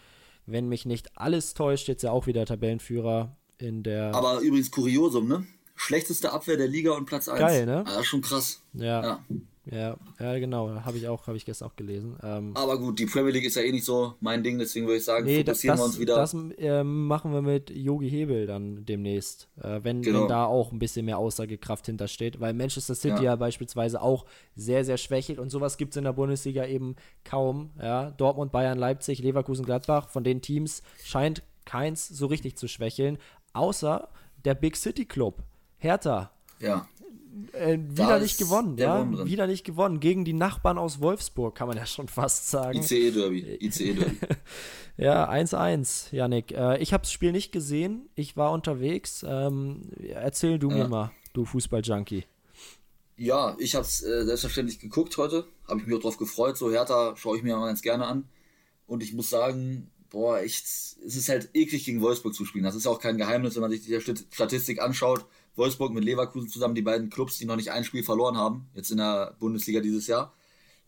[0.45, 4.13] wenn mich nicht alles täuscht, jetzt ja auch wieder Tabellenführer in der.
[4.13, 5.45] Aber übrigens Kuriosum, ne?
[5.75, 7.39] Schlechteste Abwehr der Liga und Platz 1.
[7.39, 7.83] Geil, ne?
[7.87, 8.61] Ah, schon krass.
[8.73, 9.03] Ja.
[9.03, 9.25] ja.
[9.65, 12.17] Ja, ja genau, habe ich auch, habe ich gestern auch gelesen.
[12.21, 14.97] Ähm, Aber gut, die Premier League ist ja eh nicht so mein Ding, deswegen würde
[14.97, 16.15] ich sagen, nee, fokussieren das, wir uns wieder.
[16.15, 20.21] Das äh, machen wir mit Yogi Hebel dann demnächst, äh, wenn, genau.
[20.21, 23.31] wenn da auch ein bisschen mehr Aussagekraft hintersteht, weil Manchester City ja.
[23.31, 27.71] ja beispielsweise auch sehr, sehr schwächelt und sowas gibt es in der Bundesliga eben kaum.
[27.81, 28.11] Ja?
[28.11, 33.17] Dortmund, Bayern, Leipzig, Leverkusen, Gladbach, von den Teams scheint keins so richtig zu schwächeln,
[33.53, 34.09] außer
[34.43, 35.41] der Big City Club.
[35.77, 36.31] Hertha.
[36.59, 36.87] Ja
[37.53, 39.25] äh, wieder nicht gewonnen, ja.
[39.25, 39.99] Wieder nicht gewonnen.
[39.99, 42.79] Gegen die Nachbarn aus Wolfsburg, kann man ja schon fast sagen.
[42.79, 43.57] ICE-Derby.
[43.59, 44.17] ICE-Derby.
[44.97, 46.51] ja, 1-1, Janik.
[46.51, 48.09] Äh, ich habe das Spiel nicht gesehen.
[48.15, 49.25] Ich war unterwegs.
[49.27, 50.77] Ähm, erzähl du ja.
[50.77, 52.25] mir mal, du Fußball-Junkie.
[53.15, 55.45] Ja, ich habe es äh, selbstverständlich geguckt heute.
[55.67, 56.57] Habe ich mich auch drauf gefreut.
[56.57, 58.27] So Hertha schaue ich mir immer ganz gerne an.
[58.85, 62.63] Und ich muss sagen, boah, echt, es ist halt eklig gegen Wolfsburg zu spielen.
[62.63, 63.99] Das ist auch kein Geheimnis, wenn man sich die
[64.31, 65.25] Statistik anschaut.
[65.55, 68.91] Wolfsburg mit Leverkusen zusammen, die beiden Clubs, die noch nicht ein Spiel verloren haben, jetzt
[68.91, 70.33] in der Bundesliga dieses Jahr.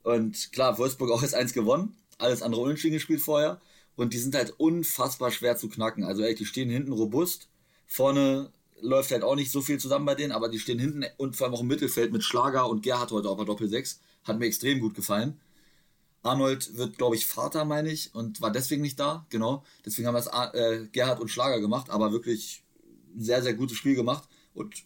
[0.04, 3.60] Und klar, Wolfsburg auch jetzt eins gewonnen, alles andere unentschieden gespielt vorher.
[3.96, 6.04] Und die sind halt unfassbar schwer zu knacken.
[6.04, 7.48] Also echt, die stehen hinten robust.
[7.88, 8.52] Vorne
[8.82, 11.48] läuft halt auch nicht so viel zusammen bei denen, aber die stehen hinten und vor
[11.48, 14.02] allem auch im Mittelfeld mit Schlager und Gerhard heute auf der Doppel 6.
[14.26, 15.40] Hat mir extrem gut gefallen.
[16.24, 19.26] Arnold wird, glaube ich, Vater, meine ich, und war deswegen nicht da.
[19.30, 19.64] Genau.
[19.86, 22.64] Deswegen haben wir es äh, Gerhard und Schlager gemacht, aber wirklich
[23.16, 24.28] ein sehr, sehr gutes Spiel gemacht.
[24.56, 24.84] Und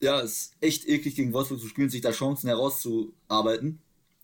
[0.00, 3.80] ja, es ist echt eklig gegen Wolfsburg zu spielen, sich da Chancen herauszuarbeiten.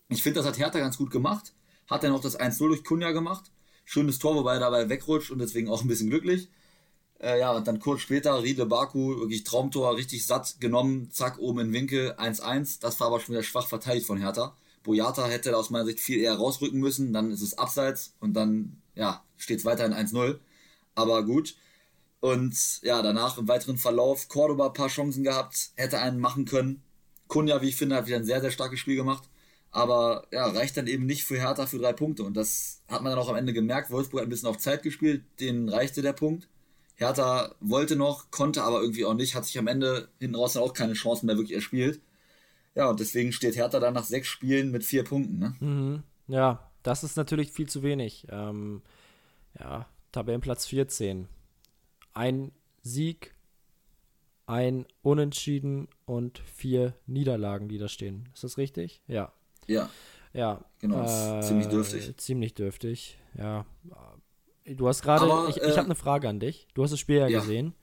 [0.09, 1.53] Ich finde, das hat Hertha ganz gut gemacht.
[1.89, 3.51] Hat dann auch das 1-0 durch Kunja gemacht.
[3.85, 6.49] Schönes Tor, wobei er dabei wegrutscht und deswegen auch ein bisschen glücklich.
[7.19, 11.59] Äh, ja, und dann kurz später Riedle Baku, wirklich Traumtor, richtig satt genommen, zack, oben
[11.59, 12.79] in Winkel, 1-1.
[12.81, 14.55] Das war aber schon wieder schwach verteidigt von Hertha.
[14.83, 18.81] Boyata hätte aus meiner Sicht viel eher rausrücken müssen, dann ist es abseits und dann,
[18.95, 20.39] ja, steht es weiterhin 1-0.
[20.95, 21.55] Aber gut.
[22.21, 26.83] Und ja, danach im weiteren Verlauf Cordoba ein paar Chancen gehabt, hätte einen machen können.
[27.27, 29.27] Kunja, wie ich finde, hat wieder ein sehr, sehr starkes Spiel gemacht.
[29.71, 32.23] Aber ja, reicht dann eben nicht für Hertha für drei Punkte.
[32.23, 33.89] Und das hat man dann auch am Ende gemerkt.
[33.89, 36.47] Wolfsburg hat ein bisschen auf Zeit gespielt, denen reichte der Punkt.
[36.95, 40.63] Hertha wollte noch, konnte aber irgendwie auch nicht, hat sich am Ende hinten raus dann
[40.63, 42.01] auch keine Chancen mehr wirklich erspielt.
[42.75, 45.39] Ja, und deswegen steht Hertha dann nach sechs Spielen mit vier Punkten.
[45.39, 45.55] Ne?
[45.59, 46.03] Mhm.
[46.27, 48.27] Ja, das ist natürlich viel zu wenig.
[48.29, 48.83] Ähm,
[49.59, 51.27] ja, Tabellenplatz 14.
[52.13, 52.51] Ein
[52.81, 53.35] Sieg,
[54.45, 58.29] ein Unentschieden und vier Niederlagen, die da stehen.
[58.33, 59.01] Ist das richtig?
[59.07, 59.31] Ja.
[59.67, 59.89] Ja.
[60.33, 60.65] Ja.
[60.79, 62.17] Genau, äh, ziemlich dürftig.
[62.17, 63.65] Ziemlich dürftig, ja.
[64.65, 66.67] Du hast gerade, ich, ich habe äh, eine Frage an dich.
[66.73, 67.39] Du hast das Spiel ja, ja.
[67.39, 67.73] gesehen.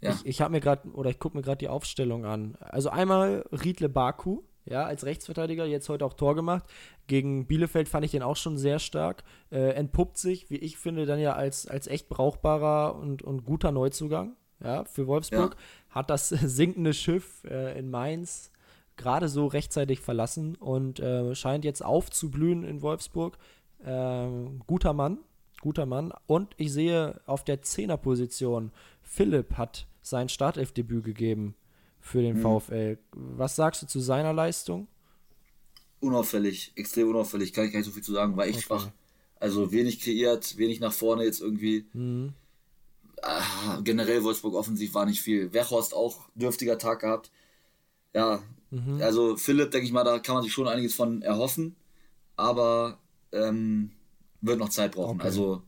[0.00, 0.10] Ja.
[0.10, 2.56] Ich, ich habe mir gerade, oder ich gucke mir gerade die Aufstellung an.
[2.60, 6.64] Also einmal Riedle Baku, ja, als Rechtsverteidiger, jetzt heute auch Tor gemacht.
[7.06, 9.22] Gegen Bielefeld fand ich den auch schon sehr stark.
[9.50, 13.72] Äh, entpuppt sich, wie ich finde, dann ja als, als echt brauchbarer und, und guter
[13.72, 15.54] Neuzugang, ja, für Wolfsburg.
[15.54, 15.94] Ja.
[15.94, 18.50] Hat das sinkende Schiff äh, in Mainz
[18.96, 23.38] gerade so rechtzeitig verlassen und äh, scheint jetzt aufzublühen in Wolfsburg.
[23.84, 25.18] Ähm, guter Mann,
[25.60, 26.12] guter Mann.
[26.26, 31.54] Und ich sehe auf der Zehnerposition, Philipp hat sein Startelfdebüt gegeben
[32.06, 32.60] für den mhm.
[32.60, 32.98] VfL.
[33.12, 34.86] Was sagst du zu seiner Leistung?
[35.98, 38.66] Unauffällig, extrem unauffällig, kann ich gar nicht so viel zu sagen, war echt okay.
[38.66, 38.90] schwach.
[39.40, 41.86] Also wenig kreiert, wenig nach vorne jetzt irgendwie.
[41.92, 42.32] Mhm.
[43.22, 45.52] Ah, generell Wolfsburg offensiv war nicht viel.
[45.52, 47.32] Wechhorst auch dürftiger Tag gehabt.
[48.14, 48.40] Ja,
[48.70, 49.02] mhm.
[49.02, 51.74] also Philipp, denke ich mal, da kann man sich schon einiges von erhoffen.
[52.36, 52.98] Aber
[53.32, 53.90] ähm,
[54.42, 55.16] wird noch Zeit brauchen.
[55.16, 55.26] Okay.
[55.26, 55.62] Also,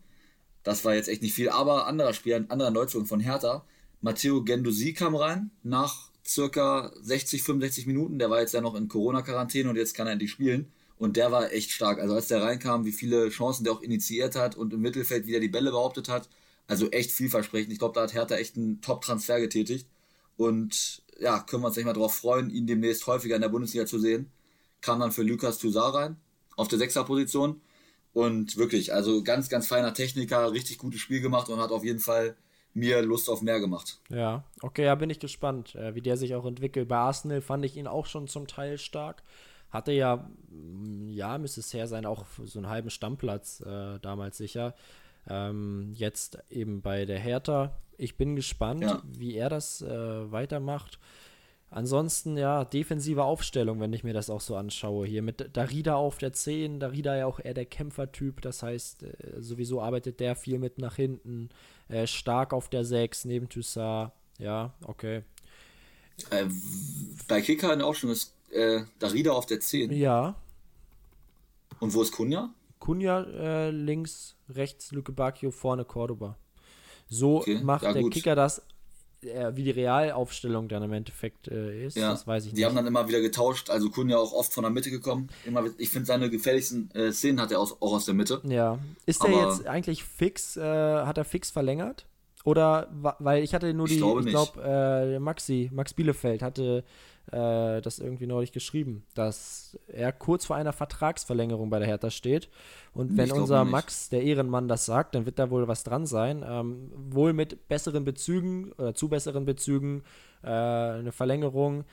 [0.63, 1.49] das war jetzt echt nicht viel.
[1.49, 3.65] Aber anderer Spieler, ein anderer Neuzugang von Hertha,
[4.01, 8.19] Matteo Gendusi kam rein nach circa 60, 65 Minuten.
[8.19, 10.71] Der war jetzt ja noch in Corona-Quarantäne und jetzt kann er endlich spielen.
[10.99, 12.01] Und der war echt stark.
[12.01, 15.41] Also als der reinkam, wie viele Chancen der auch initiiert hat und im Mittelfeld wieder
[15.41, 16.29] die Bälle behauptet hat.
[16.67, 17.73] Also echt vielversprechend.
[17.73, 19.89] Ich glaube, da hat Hertha echt einen Top-Transfer getätigt.
[20.37, 23.87] Und ja, können wir uns nicht mal darauf freuen, ihn demnächst häufiger in der Bundesliga
[23.87, 24.31] zu sehen.
[24.81, 26.17] Kam dann für Lukas Toussaint rein
[26.57, 27.61] auf der Sechser-Position.
[28.13, 32.01] Und wirklich, also ganz, ganz feiner Techniker, richtig gutes Spiel gemacht und hat auf jeden
[32.01, 32.37] Fall
[32.75, 34.01] mir Lust auf mehr gemacht.
[34.09, 36.89] Ja, okay, ja, bin ich gespannt, äh, wie der sich auch entwickelt.
[36.89, 39.23] Bei Arsenal fand ich ihn auch schon zum Teil stark.
[39.71, 44.37] Hatte ja, mm, ja, müsste es her sein, auch so einen halben Stammplatz äh, damals
[44.37, 44.75] sicher.
[45.29, 47.77] Ähm, jetzt eben bei der Hertha.
[47.99, 49.03] Ich bin gespannt, ja.
[49.05, 50.99] wie er das äh, weitermacht.
[51.71, 55.07] Ansonsten, ja, defensive Aufstellung, wenn ich mir das auch so anschaue.
[55.07, 59.13] Hier mit Darida auf der 10, Darida ja auch eher der Kämpfertyp, das heißt, äh,
[59.41, 61.51] sowieso arbeitet der viel mit nach hinten.
[61.89, 64.13] Äh, stark auf der 6 neben Toussaint.
[64.39, 65.23] Ja, okay.
[66.31, 66.47] Äh,
[67.27, 69.93] bei Kicker in der Aufstellung ist äh, Darida auf der 10.
[69.93, 70.35] Ja.
[71.81, 72.51] Und wo ist Kunja?
[72.79, 76.37] Kunja äh, links, rechts Luke Bacchio, vorne Cordoba.
[77.09, 78.13] So okay, macht ja, der gut.
[78.13, 78.63] Kicker das
[79.23, 82.61] äh, wie die Realaufstellung dann im Endeffekt äh, ist, ja, das weiß ich die nicht.
[82.61, 85.29] Die haben dann immer wieder getauscht, also Kun ja auch oft von der Mitte gekommen.
[85.45, 88.41] Immer, ich finde, seine gefährlichsten äh, Szenen hat er aus, auch aus der Mitte.
[88.45, 88.79] Ja.
[89.07, 92.07] Ist der jetzt eigentlich fix, äh, hat er fix verlängert?
[92.49, 92.89] Oder,
[93.19, 96.83] weil ich hatte nur die, ich glaube, glaub, äh, Maxi, Max Bielefeld hatte
[97.31, 102.49] äh, das irgendwie neulich geschrieben, dass er kurz vor einer Vertragsverlängerung bei der Hertha steht.
[102.95, 106.43] Und wenn unser Max, der Ehrenmann, das sagt, dann wird da wohl was dran sein.
[106.49, 110.03] Ähm, wohl mit besseren Bezügen oder zu besseren Bezügen
[110.43, 111.85] äh, eine Verlängerung,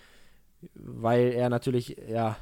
[0.73, 2.37] weil er natürlich, ja,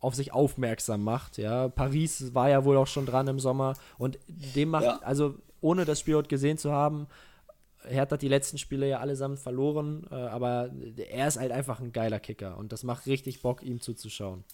[0.00, 1.36] auf sich aufmerksam macht.
[1.36, 5.00] Ja, Paris war ja wohl auch schon dran im Sommer und dem macht, ja.
[5.02, 7.06] also ohne das Spiel heute gesehen zu haben,
[7.88, 11.92] Hertha hat die letzten Spiele ja allesamt verloren, äh, aber er ist halt einfach ein
[11.92, 14.44] geiler Kicker und das macht richtig Bock, ihm zuzuschauen.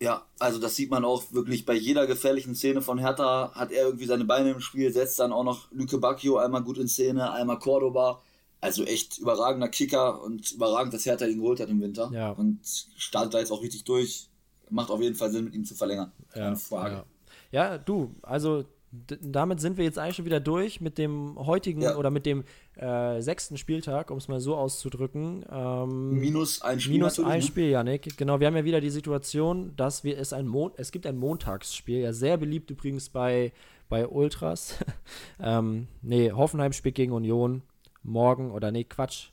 [0.00, 3.84] Ja, also das sieht man auch wirklich bei jeder gefährlichen Szene von Hertha hat er
[3.84, 7.30] irgendwie seine Beine im Spiel, setzt dann auch noch Lüke Bacchio einmal gut in Szene,
[7.32, 8.22] einmal Cordoba.
[8.62, 12.10] Also echt überragender Kicker und überragend, dass Hertha ihn geholt hat im Winter.
[12.12, 12.30] Ja.
[12.30, 12.60] Und
[12.96, 14.28] startet da jetzt auch richtig durch.
[14.70, 16.12] Macht auf jeden Fall Sinn, mit ihm zu verlängern.
[16.30, 17.04] Keine ja, Frage.
[17.50, 17.70] Ja.
[17.70, 21.96] ja, du, also damit sind wir jetzt eigentlich schon wieder durch mit dem heutigen ja.
[21.96, 22.44] oder mit dem
[22.76, 25.44] äh, sechsten Spieltag, um es mal so auszudrücken.
[25.50, 26.94] Ähm, minus ein Spiel.
[26.94, 27.42] Minus ein ne?
[27.42, 28.16] Spiel, Janik.
[28.16, 31.16] Genau, wir haben ja wieder die Situation, dass wir es ein Mon es gibt ein
[31.16, 33.52] Montagsspiel, ja sehr beliebt übrigens bei,
[33.88, 34.76] bei Ultras.
[35.40, 37.62] ähm, nee, Hoffenheim spielt gegen Union.
[38.02, 39.28] Morgen, oder nee, Quatsch.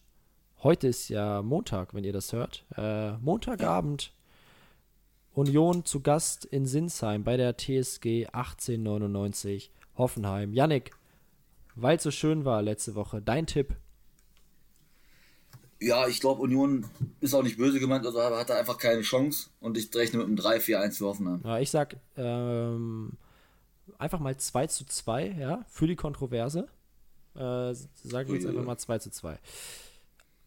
[0.62, 2.66] Heute ist ja Montag, wenn ihr das hört.
[2.76, 4.12] Äh, Montagabend.
[5.38, 10.52] Union zu Gast in Sinsheim bei der TSG 1899 Hoffenheim.
[10.52, 10.90] Yannick,
[11.76, 13.76] weil es so schön war letzte Woche, dein Tipp?
[15.80, 16.88] Ja, ich glaube, Union
[17.22, 20.28] ist auch nicht böse gemeint, also hat er einfach keine Chance und ich rechne mit
[20.28, 21.42] einem 3-4-1 für Hoffenheim.
[21.44, 23.12] Ja, ich sag ähm,
[24.00, 26.68] einfach mal 2 zu 2, ja, für die Kontroverse.
[27.36, 29.38] Äh, sage ich jetzt einfach mal 2 zu 2.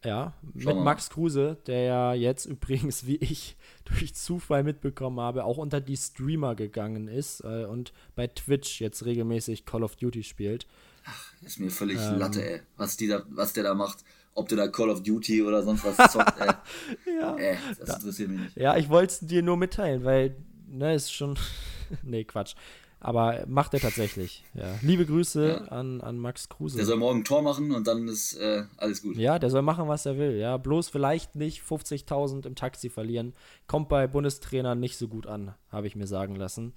[0.03, 5.57] Ja, mit Max Kruse, der ja jetzt übrigens, wie ich durch Zufall mitbekommen habe, auch
[5.57, 10.65] unter die Streamer gegangen ist äh, und bei Twitch jetzt regelmäßig Call of Duty spielt.
[11.05, 12.61] Ach, ist mir völlig ähm, Latte, ey.
[12.77, 14.03] Was, die da, was der da macht.
[14.33, 17.17] Ob der da Call of Duty oder sonst was zockt, ey.
[17.19, 17.35] ja.
[17.35, 18.57] Ey, das da, interessiert mich nicht.
[18.57, 20.35] Ja, ich wollte es dir nur mitteilen, weil,
[20.67, 21.37] ne, ist schon.
[22.03, 22.55] nee, Quatsch.
[23.03, 24.43] Aber macht er tatsächlich.
[24.53, 24.75] Ja.
[24.83, 25.71] Liebe Grüße ja.
[25.71, 26.77] an, an Max Kruse.
[26.77, 29.17] Der soll morgen ein Tor machen und dann ist äh, alles gut.
[29.17, 30.37] Ja, der soll machen, was er will.
[30.37, 33.33] Ja, bloß vielleicht nicht 50.000 im Taxi verlieren.
[33.65, 36.73] Kommt bei Bundestrainern nicht so gut an, habe ich mir sagen lassen.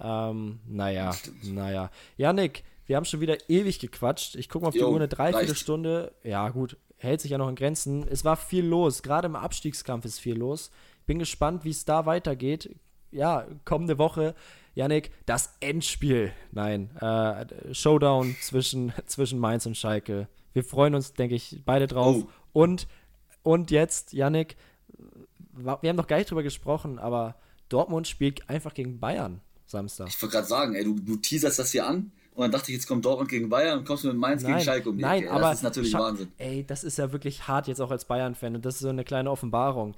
[0.00, 1.14] Ähm, naja,
[1.44, 1.92] naja.
[2.16, 4.34] Janik, wir haben schon wieder ewig gequatscht.
[4.34, 6.12] Ich gucke mal auf jo, die Uhr, eine Dreiviertelstunde.
[6.24, 8.04] Ja, gut, hält sich ja noch in Grenzen.
[8.08, 9.04] Es war viel los.
[9.04, 10.72] Gerade im Abstiegskampf ist viel los.
[11.06, 12.74] Bin gespannt, wie es da weitergeht.
[13.12, 14.34] Ja, kommende Woche
[14.78, 16.32] Yannick, das Endspiel.
[16.52, 20.28] Nein, äh, Showdown zwischen, zwischen Mainz und Schalke.
[20.52, 22.18] Wir freuen uns, denke ich, beide drauf.
[22.22, 22.28] Oh.
[22.52, 22.86] Und,
[23.42, 24.56] und jetzt, Yannick,
[25.52, 27.34] wir haben noch gar nicht drüber gesprochen, aber
[27.68, 30.08] Dortmund spielt einfach gegen Bayern Samstag.
[30.08, 32.76] Ich wollte gerade sagen, ey, du, du teaserst das hier an und dann dachte ich,
[32.76, 35.24] jetzt kommt Dortmund gegen Bayern und kommst du mit Mainz nein, gegen Schalke um Nein,
[35.24, 36.28] ey, aber das ist natürlich Scha Wahnsinn.
[36.38, 39.02] Ey, das ist ja wirklich hart jetzt auch als Bayern-Fan und das ist so eine
[39.02, 39.96] kleine Offenbarung.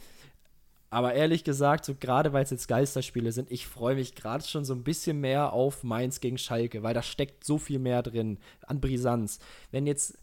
[0.91, 4.65] Aber ehrlich gesagt, so gerade weil es jetzt Geisterspiele sind, ich freue mich gerade schon
[4.65, 8.39] so ein bisschen mehr auf Mainz gegen Schalke, weil da steckt so viel mehr drin
[8.67, 9.39] an Brisanz.
[9.71, 10.19] Wenn jetzt,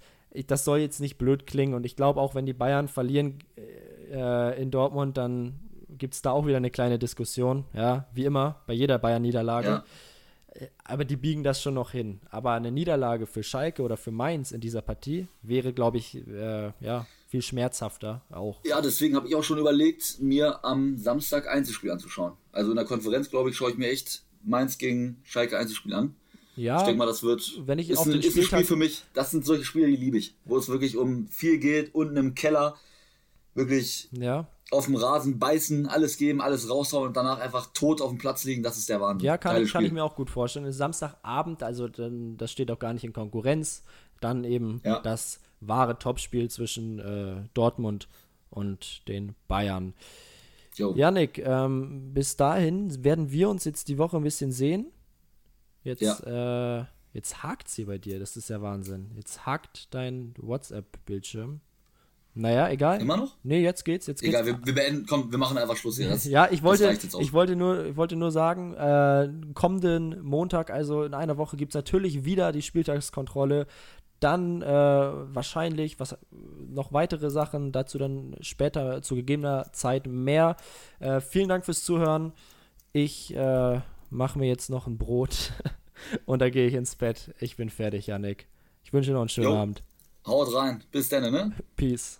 [0.48, 3.40] das soll jetzt nicht blöd klingen und ich glaube auch, wenn die Bayern verlieren
[4.12, 5.58] äh, in Dortmund, dann
[5.90, 9.68] gibt es da auch wieder eine kleine Diskussion, ja, wie immer, bei jeder Bayern-Niederlage.
[9.68, 9.84] Ja.
[10.50, 12.20] Äh, aber die biegen das schon noch hin.
[12.30, 16.72] Aber eine Niederlage für Schalke oder für Mainz in dieser Partie wäre, glaube ich, äh,
[16.82, 18.60] ja, viel schmerzhafter auch.
[18.64, 22.34] Ja, deswegen habe ich auch schon überlegt, mir am Samstag Einzelspiel anzuschauen.
[22.52, 26.16] Also in der Konferenz, glaube ich, schaue ich mir echt Mainz gegen Schalke Einzelspiel an.
[26.56, 28.64] Ja, ich denke mal, das wird wenn ich ist, auf ein, den ist ein Spiel
[28.64, 29.04] für mich.
[29.14, 32.34] Das sind solche Spiele, die liebe ich, wo es wirklich um viel geht, unten im
[32.34, 32.76] Keller
[33.54, 34.48] wirklich ja.
[34.72, 38.44] auf dem Rasen beißen, alles geben, alles raushauen und danach einfach tot auf dem Platz
[38.44, 38.64] liegen.
[38.64, 39.26] Das ist der Wahnsinn.
[39.26, 40.72] Ja, kann, ich, kann ich mir auch gut vorstellen.
[40.72, 43.84] Samstagabend, also das steht auch gar nicht in Konkurrenz.
[44.20, 45.00] Dann eben ja.
[45.00, 48.08] das wahre Topspiel zwischen äh, Dortmund
[48.50, 49.94] und den Bayern.
[50.76, 50.94] Jo.
[50.96, 54.88] Janik, ähm, bis dahin werden wir uns jetzt die Woche ein bisschen sehen.
[55.84, 56.82] Jetzt, ja.
[56.82, 59.12] äh, jetzt hakt sie bei dir, das ist ja Wahnsinn.
[59.16, 61.62] Jetzt hakt dein WhatsApp-Bildschirm.
[62.38, 63.02] Naja, egal.
[63.02, 63.36] Immer noch?
[63.42, 64.06] Nee, jetzt geht's.
[64.06, 64.60] Jetzt egal, geht's.
[64.60, 66.10] Wir, wir, beenden, komm, wir machen einfach Schluss hier.
[66.10, 71.04] Das, ja, ich wollte, ich wollte, nur, ich wollte nur sagen, äh, kommenden Montag, also
[71.04, 73.66] in einer Woche, gibt es natürlich wieder die Spieltagskontrolle.
[74.20, 80.56] Dann äh, wahrscheinlich was noch weitere Sachen, dazu dann später zu gegebener Zeit mehr.
[81.00, 82.34] Äh, vielen Dank fürs Zuhören.
[82.94, 85.52] Ich äh, mache mir jetzt noch ein Brot
[86.26, 87.34] und da gehe ich ins Bett.
[87.40, 88.48] Ich bin fertig, Janik.
[88.84, 89.58] Ich wünsche dir noch einen schönen jo.
[89.58, 89.84] Abend.
[90.26, 90.84] Haut rein.
[90.92, 91.52] Bis dann, ne?
[91.76, 92.20] Peace.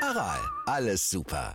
[0.00, 1.52] Aral, alles super.